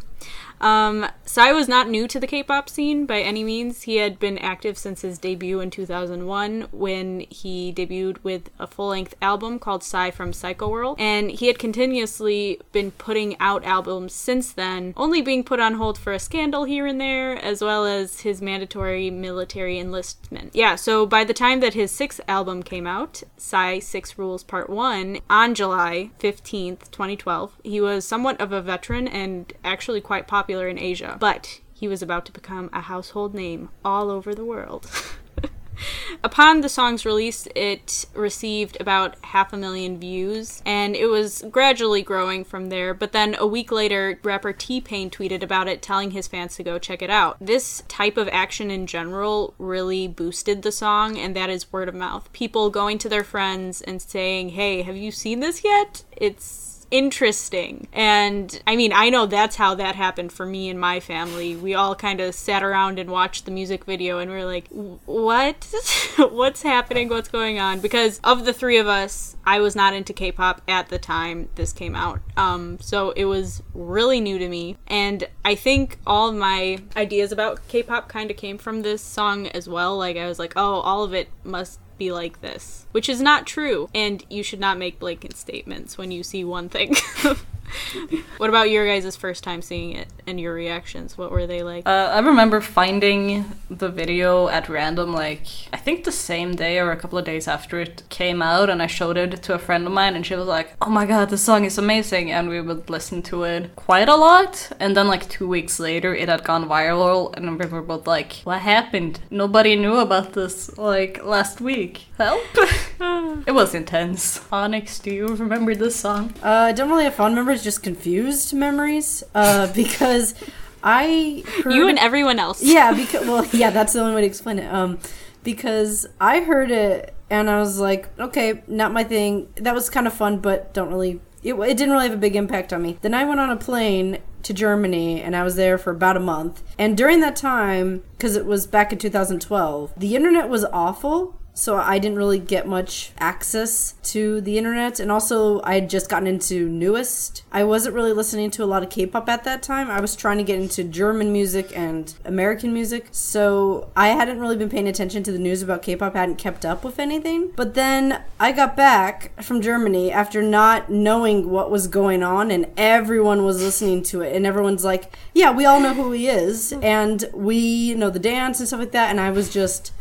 Um, 0.59 1.07
Psy 1.25 1.51
was 1.51 1.67
not 1.67 1.89
new 1.89 2.07
to 2.07 2.19
the 2.19 2.27
K-pop 2.27 2.69
scene 2.69 3.05
by 3.05 3.19
any 3.19 3.43
means. 3.43 3.83
He 3.83 3.97
had 3.97 4.17
been 4.17 4.37
active 4.37 4.77
since 4.77 5.01
his 5.01 5.19
debut 5.19 5.59
in 5.59 5.69
2001 5.69 6.69
when 6.71 7.19
he 7.29 7.73
debuted 7.73 8.17
with 8.23 8.49
a 8.57 8.65
full-length 8.65 9.15
album 9.21 9.59
called 9.59 9.83
Psy 9.83 10.09
from 10.11 10.33
Psycho 10.33 10.67
World, 10.69 10.97
and 10.99 11.29
he 11.29 11.47
had 11.47 11.59
continuously 11.59 12.59
been 12.71 12.91
putting 12.91 13.39
out 13.39 13.63
albums 13.65 14.13
since 14.13 14.51
then, 14.51 14.93
only 14.97 15.21
being 15.21 15.43
put 15.43 15.59
on 15.59 15.75
hold 15.75 15.97
for 15.97 16.13
a 16.13 16.19
scandal 16.19 16.63
here 16.63 16.87
and 16.87 16.99
there, 16.99 17.35
as 17.35 17.61
well 17.61 17.85
as 17.85 18.21
his 18.21 18.41
mandatory 18.41 19.11
military 19.11 19.77
enlistment. 19.77 20.51
Yeah, 20.53 20.75
so 20.75 21.05
by 21.05 21.23
the 21.23 21.33
time 21.33 21.59
that 21.59 21.73
his 21.73 21.91
sixth 21.91 22.21
album 22.27 22.63
came 22.63 22.87
out, 22.87 23.21
Psy 23.37 23.79
Six 23.79 24.17
Rules 24.17 24.43
Part 24.43 24.69
1, 24.69 25.19
on 25.29 25.53
July 25.53 26.11
15th, 26.19 26.89
2012, 26.89 27.57
he 27.63 27.81
was 27.81 28.05
somewhat 28.05 28.39
of 28.41 28.51
a 28.51 28.61
veteran 28.61 29.07
and 29.07 29.53
actually 29.63 30.01
quite 30.01 30.27
popular 30.27 30.46
in 30.49 30.79
Asia, 30.79 31.17
but 31.19 31.59
he 31.73 31.87
was 31.87 32.01
about 32.01 32.25
to 32.25 32.31
become 32.31 32.69
a 32.73 32.81
household 32.81 33.35
name 33.35 33.69
all 33.85 34.09
over 34.09 34.33
the 34.33 34.45
world. 34.45 34.89
Upon 36.23 36.61
the 36.61 36.69
song's 36.69 37.05
release, 37.05 37.47
it 37.55 38.05
received 38.13 38.77
about 38.79 39.15
half 39.25 39.53
a 39.53 39.57
million 39.57 39.99
views, 39.99 40.61
and 40.65 40.95
it 40.95 41.05
was 41.07 41.43
gradually 41.51 42.01
growing 42.01 42.43
from 42.43 42.69
there. 42.69 42.93
But 42.93 43.11
then 43.11 43.35
a 43.37 43.45
week 43.45 43.71
later, 43.71 44.19
rapper 44.23 44.53
T 44.53 44.81
Pain 44.81 45.09
tweeted 45.09 45.43
about 45.43 45.67
it, 45.67 45.81
telling 45.81 46.11
his 46.11 46.27
fans 46.27 46.55
to 46.55 46.63
go 46.63 46.79
check 46.79 47.01
it 47.01 47.09
out. 47.09 47.37
This 47.39 47.83
type 47.87 48.17
of 48.17 48.27
action 48.29 48.71
in 48.71 48.87
general 48.87 49.53
really 49.57 50.07
boosted 50.07 50.63
the 50.63 50.71
song, 50.71 51.17
and 51.17 51.35
that 51.35 51.49
is 51.49 51.71
word 51.71 51.89
of 51.89 51.95
mouth. 51.95 52.31
People 52.33 52.69
going 52.69 52.97
to 52.99 53.09
their 53.09 53.23
friends 53.23 53.81
and 53.81 54.01
saying, 54.01 54.49
Hey, 54.49 54.81
have 54.81 54.97
you 54.97 55.11
seen 55.11 55.39
this 55.39 55.63
yet? 55.63 56.03
It's 56.15 56.66
interesting. 56.91 57.87
And 57.93 58.61
I 58.65 58.75
mean, 58.75 58.93
I 58.93 59.09
know 59.09 59.25
that's 59.25 59.55
how 59.55 59.75
that 59.75 59.95
happened 59.95 60.31
for 60.31 60.45
me 60.45 60.69
and 60.69 60.79
my 60.79 60.99
family. 60.99 61.55
We 61.55 61.73
all 61.73 61.95
kind 61.95 62.19
of 62.21 62.33
sat 62.35 62.63
around 62.63 62.99
and 62.99 63.09
watched 63.09 63.45
the 63.45 63.51
music 63.51 63.85
video 63.85 64.19
and 64.19 64.31
we 64.31 64.37
are 64.37 64.45
like, 64.45 64.67
what? 64.69 65.67
What's 66.17 66.61
happening? 66.61 67.09
What's 67.09 67.29
going 67.29 67.59
on? 67.59 67.79
Because 67.79 68.19
of 68.23 68.45
the 68.45 68.53
three 68.53 68.77
of 68.77 68.87
us, 68.87 69.35
I 69.45 69.59
was 69.59 69.75
not 69.75 69.93
into 69.93 70.13
K 70.13 70.31
pop 70.31 70.61
at 70.67 70.89
the 70.89 70.99
time 70.99 71.49
this 71.55 71.73
came 71.73 71.95
out. 71.95 72.21
Um, 72.35 72.77
so 72.79 73.11
it 73.11 73.25
was 73.25 73.61
really 73.73 74.19
new 74.19 74.37
to 74.37 74.47
me. 74.47 74.77
And 74.87 75.27
I 75.43 75.55
think 75.55 75.99
all 76.05 76.31
my 76.31 76.79
ideas 76.95 77.31
about 77.31 77.67
K 77.67 77.83
pop 77.83 78.07
kind 78.07 78.31
of 78.31 78.37
came 78.37 78.57
from 78.57 78.81
this 78.81 79.01
song 79.01 79.47
as 79.47 79.67
well. 79.67 79.97
Like, 79.97 80.17
I 80.17 80.27
was 80.27 80.39
like, 80.39 80.53
oh, 80.55 80.81
all 80.81 81.03
of 81.03 81.13
it 81.13 81.29
must 81.43 81.79
be 81.97 82.11
like 82.11 82.41
this, 82.41 82.85
which 82.91 83.09
is 83.09 83.21
not 83.21 83.45
true. 83.45 83.89
And 83.93 84.23
you 84.29 84.43
should 84.43 84.59
not 84.59 84.77
make 84.77 84.99
blanket 84.99 85.35
statements 85.35 85.97
when 85.97 86.11
you 86.11 86.23
see 86.23 86.43
one 86.43 86.69
thing. 86.69 86.95
what 88.37 88.49
about 88.49 88.69
your 88.69 88.85
guys' 88.85 89.15
first 89.15 89.43
time 89.43 89.61
seeing 89.61 89.91
it 89.91 90.07
and 90.25 90.39
your 90.39 90.53
reactions? 90.53 91.17
What 91.17 91.31
were 91.31 91.47
they 91.47 91.63
like? 91.63 91.87
Uh, 91.87 92.11
I 92.13 92.19
remember 92.19 92.61
finding 92.61 93.45
the 93.69 93.89
video 93.89 94.47
at 94.47 94.69
random, 94.69 95.13
like, 95.13 95.45
I 95.73 95.77
think 95.77 96.03
the 96.03 96.11
same 96.11 96.55
day 96.55 96.79
or 96.79 96.91
a 96.91 96.97
couple 96.97 97.17
of 97.17 97.25
days 97.25 97.47
after 97.47 97.79
it 97.79 98.03
came 98.09 98.41
out, 98.41 98.69
and 98.69 98.81
I 98.81 98.87
showed 98.87 99.17
it 99.17 99.43
to 99.43 99.53
a 99.53 99.59
friend 99.59 99.85
of 99.85 99.93
mine, 99.93 100.15
and 100.15 100.25
she 100.25 100.35
was 100.35 100.47
like, 100.47 100.75
oh 100.81 100.89
my 100.89 101.05
god, 101.05 101.29
this 101.29 101.43
song 101.43 101.65
is 101.65 101.77
amazing, 101.77 102.31
and 102.31 102.49
we 102.49 102.61
would 102.61 102.89
listen 102.89 103.21
to 103.23 103.43
it 103.43 103.75
quite 103.75 104.09
a 104.09 104.15
lot. 104.15 104.71
And 104.79 104.95
then, 104.95 105.07
like, 105.07 105.29
two 105.29 105.47
weeks 105.47 105.79
later, 105.79 106.13
it 106.13 106.29
had 106.29 106.43
gone 106.43 106.67
viral, 106.67 107.35
and 107.35 107.59
we 107.59 107.65
were 107.65 107.81
both 107.81 108.07
like, 108.07 108.33
what 108.43 108.61
happened? 108.61 109.19
Nobody 109.29 109.75
knew 109.75 109.97
about 109.97 110.33
this, 110.33 110.77
like, 110.77 111.23
last 111.23 111.61
week. 111.61 112.05
Help? 112.17 112.41
it 113.47 113.53
was 113.53 113.75
intense. 113.75 114.41
Onyx, 114.51 114.99
do 114.99 115.11
you 115.11 115.27
remember 115.27 115.75
this 115.75 115.95
song? 115.95 116.33
Uh, 116.41 116.67
I 116.69 116.71
don't 116.71 116.89
really 116.89 117.03
have 117.03 117.15
fond 117.15 117.35
memories, 117.35 117.56
just 117.63 117.83
confused 117.83 118.53
memories. 118.53 119.23
Uh, 119.33 119.71
because 119.73 120.35
I 120.83 121.43
heard 121.63 121.73
you 121.73 121.87
and 121.87 121.99
everyone 121.99 122.39
else. 122.39 122.63
yeah, 122.63 122.93
because 122.93 123.27
well, 123.27 123.45
yeah, 123.53 123.69
that's 123.69 123.93
the 123.93 123.99
only 123.99 124.15
way 124.15 124.21
to 124.21 124.27
explain 124.27 124.59
it. 124.59 124.71
Um, 124.71 124.99
because 125.43 126.05
I 126.19 126.41
heard 126.41 126.71
it 126.71 127.13
and 127.29 127.49
I 127.49 127.59
was 127.59 127.79
like, 127.79 128.07
okay, 128.19 128.63
not 128.67 128.91
my 128.91 129.03
thing. 129.03 129.47
That 129.55 129.73
was 129.73 129.89
kind 129.89 130.07
of 130.07 130.13
fun, 130.13 130.39
but 130.39 130.73
don't 130.73 130.89
really. 130.89 131.21
It, 131.43 131.53
it 131.53 131.77
didn't 131.77 131.91
really 131.91 132.09
have 132.09 132.17
a 132.17 132.19
big 132.19 132.35
impact 132.35 132.73
on 132.73 132.81
me. 132.81 132.97
Then 133.01 133.13
I 133.13 133.23
went 133.23 133.39
on 133.39 133.49
a 133.49 133.55
plane 133.55 134.19
to 134.43 134.53
Germany 134.53 135.21
and 135.21 135.35
I 135.35 135.43
was 135.43 135.55
there 135.55 135.77
for 135.77 135.91
about 135.91 136.17
a 136.17 136.21
month. 136.21 136.63
And 136.79 136.97
during 136.97 137.19
that 137.21 137.35
time, 137.35 138.03
because 138.11 138.35
it 138.35 138.45
was 138.45 138.65
back 138.65 138.91
in 138.91 138.97
2012, 138.97 139.93
the 139.97 140.15
internet 140.15 140.49
was 140.49 140.65
awful. 140.65 141.39
So 141.57 141.75
I 141.75 141.97
didn't 141.97 142.19
really 142.19 142.37
get 142.37 142.67
much 142.67 143.11
access 143.17 143.95
to 144.03 144.41
the 144.41 144.59
internet. 144.59 144.99
And 144.99 145.11
also, 145.11 145.59
I 145.63 145.73
had 145.73 145.89
just 145.89 146.07
gotten 146.07 146.27
into 146.27 146.69
NU'EST. 146.69 147.41
I 147.51 147.63
wasn't 147.63 147.95
really 147.95 148.13
listening 148.13 148.51
to 148.51 148.63
a 148.63 148.65
lot 148.65 148.83
of 148.83 148.91
K 148.91 149.07
pop 149.07 149.27
at 149.27 149.43
that 149.45 149.63
time. 149.63 149.89
I 149.89 149.99
was 149.99 150.15
trying 150.15 150.37
to 150.37 150.43
get 150.43 150.59
into 150.59 150.83
German 150.83 151.33
music 151.33 151.75
and 151.75 152.13
American 152.23 152.73
music. 152.73 153.07
So 153.11 153.89
I 153.97 154.09
hadn't 154.09 154.39
really 154.39 154.55
been 154.55 154.69
paying 154.69 154.87
attention 154.87 155.23
to 155.23 155.31
the 155.31 155.39
news 155.39 155.63
about 155.63 155.81
K 155.81 155.95
pop, 155.95 156.13
hadn't 156.13 156.37
kept 156.37 156.63
up 156.63 156.83
with 156.83 156.99
anything. 156.99 157.51
But 157.55 157.73
then 157.73 158.21
I 158.39 158.51
got 158.51 158.77
back 158.77 159.41
from 159.41 159.59
Germany 159.59 160.11
after 160.11 160.43
not 160.43 160.91
knowing 160.91 161.49
what 161.49 161.71
was 161.71 161.87
going 161.87 162.21
on, 162.21 162.51
and 162.51 162.67
everyone 162.77 163.43
was 163.43 163.63
listening 163.63 164.03
to 164.03 164.21
it. 164.21 164.35
And 164.35 164.45
everyone's 164.45 164.85
like, 164.85 165.17
yeah, 165.33 165.49
we 165.49 165.65
all 165.65 165.79
know 165.79 165.95
who 165.95 166.11
he 166.11 166.27
is. 166.27 166.71
And 166.83 167.25
we 167.33 167.95
know 167.95 168.11
the 168.11 168.19
dance 168.19 168.59
and 168.59 168.67
stuff 168.67 168.81
like 168.81 168.91
that. 168.91 169.09
And 169.09 169.19
I 169.19 169.31
was 169.31 169.51
just 169.51 169.91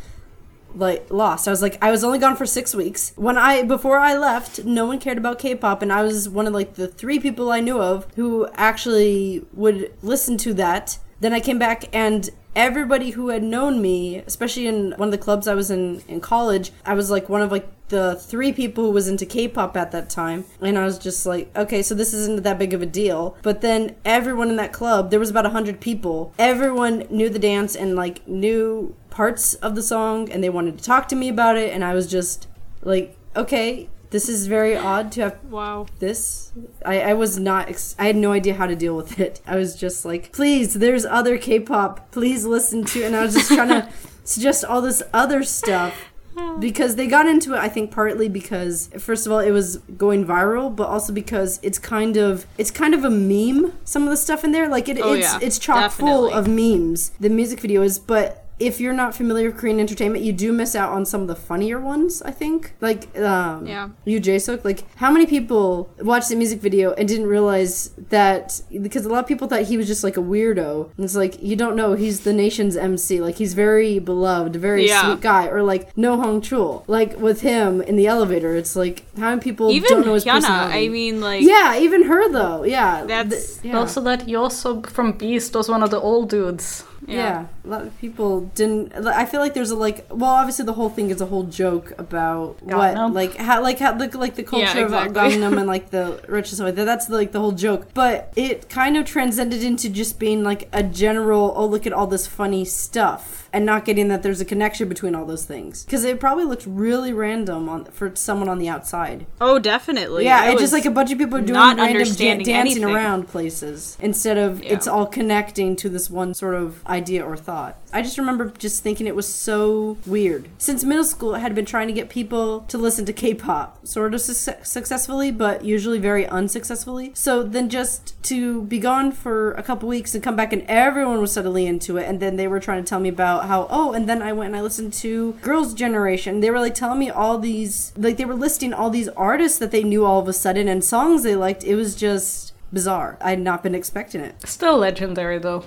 like 0.77 1.11
lost. 1.11 1.49
I 1.49 1.51
was 1.51 1.63
like 1.63 1.79
I 1.83 1.91
was 1.91 2.05
only 2.05 2.19
gone 2.19 2.37
for 2.37 2.47
6 2.47 2.75
weeks. 2.75 3.13
When 3.17 3.39
I 3.39 3.63
before 3.63 3.99
I 3.99 4.17
left, 4.17 4.65
no 4.65 4.87
one 4.87 4.99
cared 4.99 5.19
about 5.19 5.39
K-pop 5.39 5.83
and 5.83 5.93
I 5.93 6.03
was 6.03 6.29
one 6.29 6.47
of 6.47 6.53
like 6.53 6.75
the 6.75 6.89
3 6.89 7.19
people 7.19 7.51
I 7.51 7.61
knew 7.61 7.81
of 7.81 8.07
who 8.17 8.49
actually 8.55 9.47
would 9.53 9.93
listen 10.03 10.37
to 10.39 10.55
that. 10.55 10.99
Then 11.21 11.33
I 11.33 11.41
came 11.41 11.59
back 11.59 11.89
and 11.95 12.29
everybody 12.57 13.11
who 13.11 13.29
had 13.29 13.45
known 13.45 13.81
me, 13.81 14.17
especially 14.27 14.67
in 14.67 14.93
one 14.97 15.09
of 15.09 15.13
the 15.13 15.19
clubs 15.19 15.47
I 15.47 15.55
was 15.55 15.71
in 15.71 16.03
in 16.09 16.21
college, 16.21 16.73
I 16.85 16.95
was 16.95 17.11
like 17.11 17.29
one 17.29 17.43
of 17.43 17.53
like 17.53 17.69
the 17.89 18.17
three 18.17 18.53
people 18.53 18.85
who 18.85 18.91
was 18.91 19.07
into 19.07 19.25
K-pop 19.25 19.77
at 19.77 19.93
that 19.93 20.11
time, 20.11 20.45
and 20.61 20.77
I 20.77 20.85
was 20.85 20.99
just 20.99 21.25
like, 21.25 21.57
okay, 21.57 21.83
so 21.83 21.95
this 21.95 22.13
isn't 22.13 22.43
that 22.43 22.59
big 22.59 22.75
of 22.75 22.83
a 22.83 22.87
deal. 22.87 23.37
But 23.43 23.61
then 23.61 23.95
everyone 24.05 24.49
in 24.51 24.57
that 24.57 24.73
club, 24.73 25.11
there 25.11 25.21
was 25.21 25.31
about 25.31 25.47
a 25.47 25.51
hundred 25.51 25.81
people. 25.81 26.33
Everyone 26.39 27.07
knew 27.11 27.29
the 27.29 27.39
dance 27.39 27.77
and 27.77 27.95
like 27.95 28.27
knew 28.27 28.97
parts 29.11 29.55
of 29.55 29.77
the 29.77 29.83
song, 29.83 30.31
and 30.33 30.43
they 30.43 30.51
wanted 30.51 30.79
to 30.79 30.85
talk 30.85 31.07
to 31.09 31.17
me 31.17 31.29
about 31.29 31.57
it, 31.57 31.73
and 31.73 31.85
I 31.85 31.95
was 31.95 32.09
just 32.09 32.49
like, 32.83 33.17
okay. 33.37 33.89
This 34.17 34.29
is 34.31 34.47
very 34.47 34.75
odd 34.93 35.13
to 35.13 35.21
have 35.25 35.37
Wow. 35.51 35.85
this. 35.99 36.51
I, 36.93 36.97
I 37.11 37.13
was 37.23 37.39
not 37.39 37.69
ex- 37.69 37.95
i 37.99 38.05
had 38.07 38.17
no 38.17 38.33
idea 38.33 38.55
how 38.55 38.67
to 38.67 38.77
deal 38.85 38.97
with 38.97 39.21
it. 39.21 39.35
I 39.47 39.57
was 39.57 39.71
just 39.85 40.05
like 40.11 40.33
please 40.33 40.69
there's 40.85 41.05
other 41.05 41.37
k-pop. 41.37 42.11
Please 42.13 42.47
listen 42.57 42.79
to 42.93 42.99
and 43.05 43.15
i 43.15 43.21
was 43.27 43.35
just 43.35 43.51
trying 43.53 43.69
to 43.81 43.89
suggest 44.25 44.65
all 44.65 44.81
this 44.81 45.03
other 45.13 45.43
stuff 45.43 45.95
because 46.67 46.97
they 46.97 47.07
got 47.17 47.27
into 47.27 47.49
it 47.55 47.59
i 47.59 47.69
think 47.75 47.91
partly 47.91 48.29
because 48.41 48.89
first 48.99 49.27
of 49.27 49.33
all 49.33 49.39
it 49.51 49.51
was 49.61 49.77
going 50.05 50.25
viral 50.35 50.75
but 50.81 50.87
also 50.95 51.13
because 51.13 51.61
it's 51.63 51.79
kind 51.79 52.17
of 52.17 52.47
it's 52.57 52.71
kind 52.71 52.95
of 52.95 53.05
a 53.05 53.11
meme 53.11 53.73
some 53.85 54.03
of 54.05 54.09
the 54.15 54.17
stuff 54.17 54.45
in 54.45 54.51
there. 54.53 54.67
Like 54.77 54.89
it, 54.89 54.99
Oh, 55.03 55.13
it's 55.13 55.27
yeah, 55.33 55.39
it's 55.47 55.59
chock 55.59 55.93
full 55.93 56.25
of 56.33 56.49
memes 56.49 57.11
the 57.21 57.29
music 57.29 57.61
video 57.61 57.83
is 57.83 57.99
but 57.99 58.46
if 58.59 58.81
you're 58.81 58.95
not 58.95 59.15
familiar 59.15 59.51
with 59.51 59.59
Korean 59.59 59.79
entertainment, 59.81 60.25
you 60.25 60.33
do 60.33 60.53
miss 60.53 60.75
out 60.75 60.91
on 60.91 61.05
some 61.05 61.21
of 61.23 61.29
the 61.29 61.37
funnier 61.37 61.79
ones. 61.79 62.23
I 62.23 62.31
think, 62.31 62.73
like, 62.81 63.17
um, 63.19 63.67
Yeah. 63.67 63.89
Yu 64.05 64.21
Jae-suk. 64.21 64.65
Like, 64.65 64.85
how 64.97 65.11
many 65.11 65.27
people 65.27 65.91
watched 66.01 66.31
the 66.31 66.37
music 66.37 66.61
video 66.61 66.93
and 66.93 67.07
didn't 67.07 67.27
realize 67.27 67.91
that? 68.09 68.61
Because 68.83 69.05
a 69.05 69.09
lot 69.11 69.19
of 69.21 69.27
people 69.27 69.47
thought 69.47 69.63
he 69.63 69.77
was 69.77 69.87
just 69.87 70.03
like 70.03 70.17
a 70.17 70.21
weirdo. 70.23 70.89
And 70.97 71.05
it's 71.05 71.15
like 71.17 71.43
you 71.43 71.55
don't 71.57 71.77
know 71.77 71.93
he's 71.95 72.21
the 72.21 72.33
nation's 72.33 72.77
MC. 72.77 73.21
Like, 73.21 73.37
he's 73.37 73.53
very 73.55 73.99
beloved, 73.99 74.57
very 74.57 74.87
Yeah. 74.89 75.03
sweet 75.05 75.21
guy. 75.21 75.49
Or 75.49 75.63
like 75.63 75.95
No 75.97 76.17
Hong 76.17 76.41
Chul. 76.41 76.83
Like 76.87 77.19
with 77.21 77.43
him 77.43 77.83
in 77.83 77.97
the 77.97 78.07
elevator, 78.07 78.55
it's 78.57 78.75
like 78.75 79.05
how 79.19 79.29
many 79.31 79.41
people 79.43 79.71
Even 79.71 79.91
don't 79.91 80.07
know 80.07 80.15
his 80.15 80.25
Hyuna, 80.25 80.33
personality? 80.41 80.87
I 80.87 80.89
mean, 80.89 81.21
like, 81.21 81.43
yeah, 81.43 81.79
even 81.79 82.05
her 82.05 82.31
though. 82.33 82.65
Yeah, 82.65 83.05
That's- 83.05 83.57
th- 83.61 83.73
yeah. 83.73 83.79
Also, 83.79 84.01
that 84.03 84.27
Yoseob 84.27 84.87
from 84.87 85.13
Beast 85.13 85.55
was 85.55 85.69
one 85.69 85.83
of 85.83 85.91
the 85.91 86.01
old 86.01 86.31
dudes. 86.31 86.85
Yeah. 87.07 87.47
a 87.65 87.69
lot 87.69 87.83
of 87.83 87.97
people 87.99 88.43
didn't. 88.55 88.93
I 89.07 89.27
feel 89.27 89.41
like 89.41 89.55
there's 89.55 89.71
a 89.71 89.77
like. 89.77 90.07
Well, 90.11 90.31
obviously 90.31 90.65
the 90.65 90.73
whole 90.73 90.89
thing 90.89 91.11
is 91.11 91.21
a 91.21 91.27
whole 91.27 91.45
joke 91.45 91.93
about 91.99 92.63
what, 92.63 92.77
like 93.13 93.37
how, 93.37 93.61
like 93.63 93.79
how, 93.79 93.97
like, 93.97 94.15
like 94.15 94.35
the 94.35 94.43
culture 94.43 94.85
exactly. 94.85 95.09
of 95.09 95.15
Gangnam 95.15 95.57
and 95.59 95.67
like 95.67 95.91
the 95.91 96.23
rich 96.29 96.49
and 96.49 96.57
stuff 96.57 96.67
like 96.67 96.75
that. 96.77 96.85
That's 96.85 97.09
like 97.09 97.33
the 97.33 97.41
whole 97.41 97.53
joke. 97.53 97.89
But 97.95 98.33
it 98.37 98.69
kind 98.69 98.97
of 98.97 99.07
transcended 99.07 99.63
into 99.63 99.89
just 99.89 100.19
being 100.19 100.43
like 100.43 100.69
a 100.73 100.83
general. 100.83 101.53
Oh, 101.57 101.67
look 101.67 101.87
at 101.87 101.93
all 101.93 102.07
this 102.07 102.27
funny 102.27 102.65
stuff, 102.65 103.46
and 103.57 103.65
not 103.65 103.85
getting 103.87 104.09
that 104.09 104.23
there's 104.23 104.41
a 104.41 104.45
connection 104.45 104.87
between 104.89 105.15
all 105.15 105.25
those 105.25 105.47
things 105.47 105.85
because 105.87 106.05
it 106.05 106.21
probably 106.21 106.45
looked 106.45 106.65
really 106.67 107.13
random 107.13 107.69
on 107.71 107.87
for 107.87 108.15
someone 108.15 108.49
on 108.51 108.59
the 108.59 108.69
outside. 108.69 109.25
oh, 109.41 109.59
definitely. 109.59 110.25
Yeah, 110.25 110.45
It 110.49 110.53
it's 110.53 110.61
just 110.61 110.73
like 110.75 110.85
a 110.85 110.91
bunch 110.91 111.11
of 111.11 111.17
people 111.19 111.41
doing 111.41 111.55
random 111.59 112.05
jan- 112.05 112.39
dancing 112.39 112.55
anything. 112.55 112.85
around 112.85 113.29
places 113.29 113.97
instead 114.01 114.37
of 114.37 114.63
Yeah. 114.63 114.75
it's 114.75 114.87
all 114.87 115.07
connecting 115.07 115.75
to 115.77 115.89
this 115.89 116.11
one 116.11 116.35
sort 116.35 116.55
of 116.55 116.85
idea 116.87 117.25
or 117.25 117.37
thought. 117.37 117.77
I 117.93 118.03
just 118.03 118.19
remember 118.19 118.53
just 118.59 118.83
thinking 118.83 119.07
it 119.07 119.17
was 119.17 119.27
so 119.27 119.97
weird. 120.07 120.49
Since 120.59 120.85
middle 120.85 121.05
school, 121.05 121.35
I 121.35 121.39
had 121.39 121.55
been 121.55 121.65
trying 121.65 121.87
to 121.87 121.95
get 121.95 122.11
people 122.11 122.61
to 122.69 122.77
listen 122.77 123.07
to 123.07 123.13
K-pop, 123.15 123.87
sort 123.87 124.13
of 124.13 124.21
suc 124.21 124.67
successfully, 124.67 125.31
but 125.31 125.65
usually 125.65 125.99
very 125.99 126.27
unsuccessfully. 126.27 127.13
So 127.15 127.43
then 127.43 127.71
just 127.71 128.21
to 128.25 128.63
be 128.65 128.79
gone 128.79 129.13
for 129.13 129.53
a 129.53 129.63
couple 129.63 129.89
weeks 129.89 130.15
and 130.15 130.23
come 130.23 130.37
back 130.37 130.53
and 130.53 130.63
everyone 130.69 131.21
was 131.23 131.33
suddenly 131.33 131.65
into 131.67 131.97
it, 131.97 132.07
and 132.07 132.21
then 132.21 132.37
they 132.37 132.49
were 132.49 132.61
trying 132.61 132.85
to 132.85 132.89
tell 132.89 133.01
me 133.01 133.09
about 133.09 133.46
how 133.47 133.67
oh, 133.71 133.93
and 133.93 134.09
then 134.09 134.23
I 134.23 134.33
went 134.33 134.49
and 134.49 134.57
I 134.57 134.63
listened 134.63 134.93
to 134.95 135.33
Girls' 135.43 135.75
Generation. 135.75 136.41
They 136.41 136.51
were 136.51 136.61
like 136.61 136.75
telling 136.75 136.99
me 136.99 137.11
all 137.11 137.39
these, 137.39 137.93
like 137.97 138.17
they 138.17 138.25
were 138.25 138.35
listing 138.35 138.73
all 138.73 138.91
these 138.91 139.09
artists 139.11 139.59
that 139.59 139.71
they 139.71 139.83
knew 139.83 140.05
all 140.05 140.21
of 140.21 140.29
a 140.29 140.33
sudden 140.33 140.69
and 140.69 140.85
songs 140.85 141.23
they 141.23 141.35
liked. 141.37 141.65
It 141.65 141.75
was 141.77 141.95
just 141.95 142.53
bizarre. 142.73 143.17
I 143.21 143.31
had 143.31 143.41
not 143.41 143.63
been 143.63 143.75
expecting 143.75 144.21
it. 144.21 144.35
Still 144.47 144.77
legendary 144.79 145.39
though. 145.39 145.65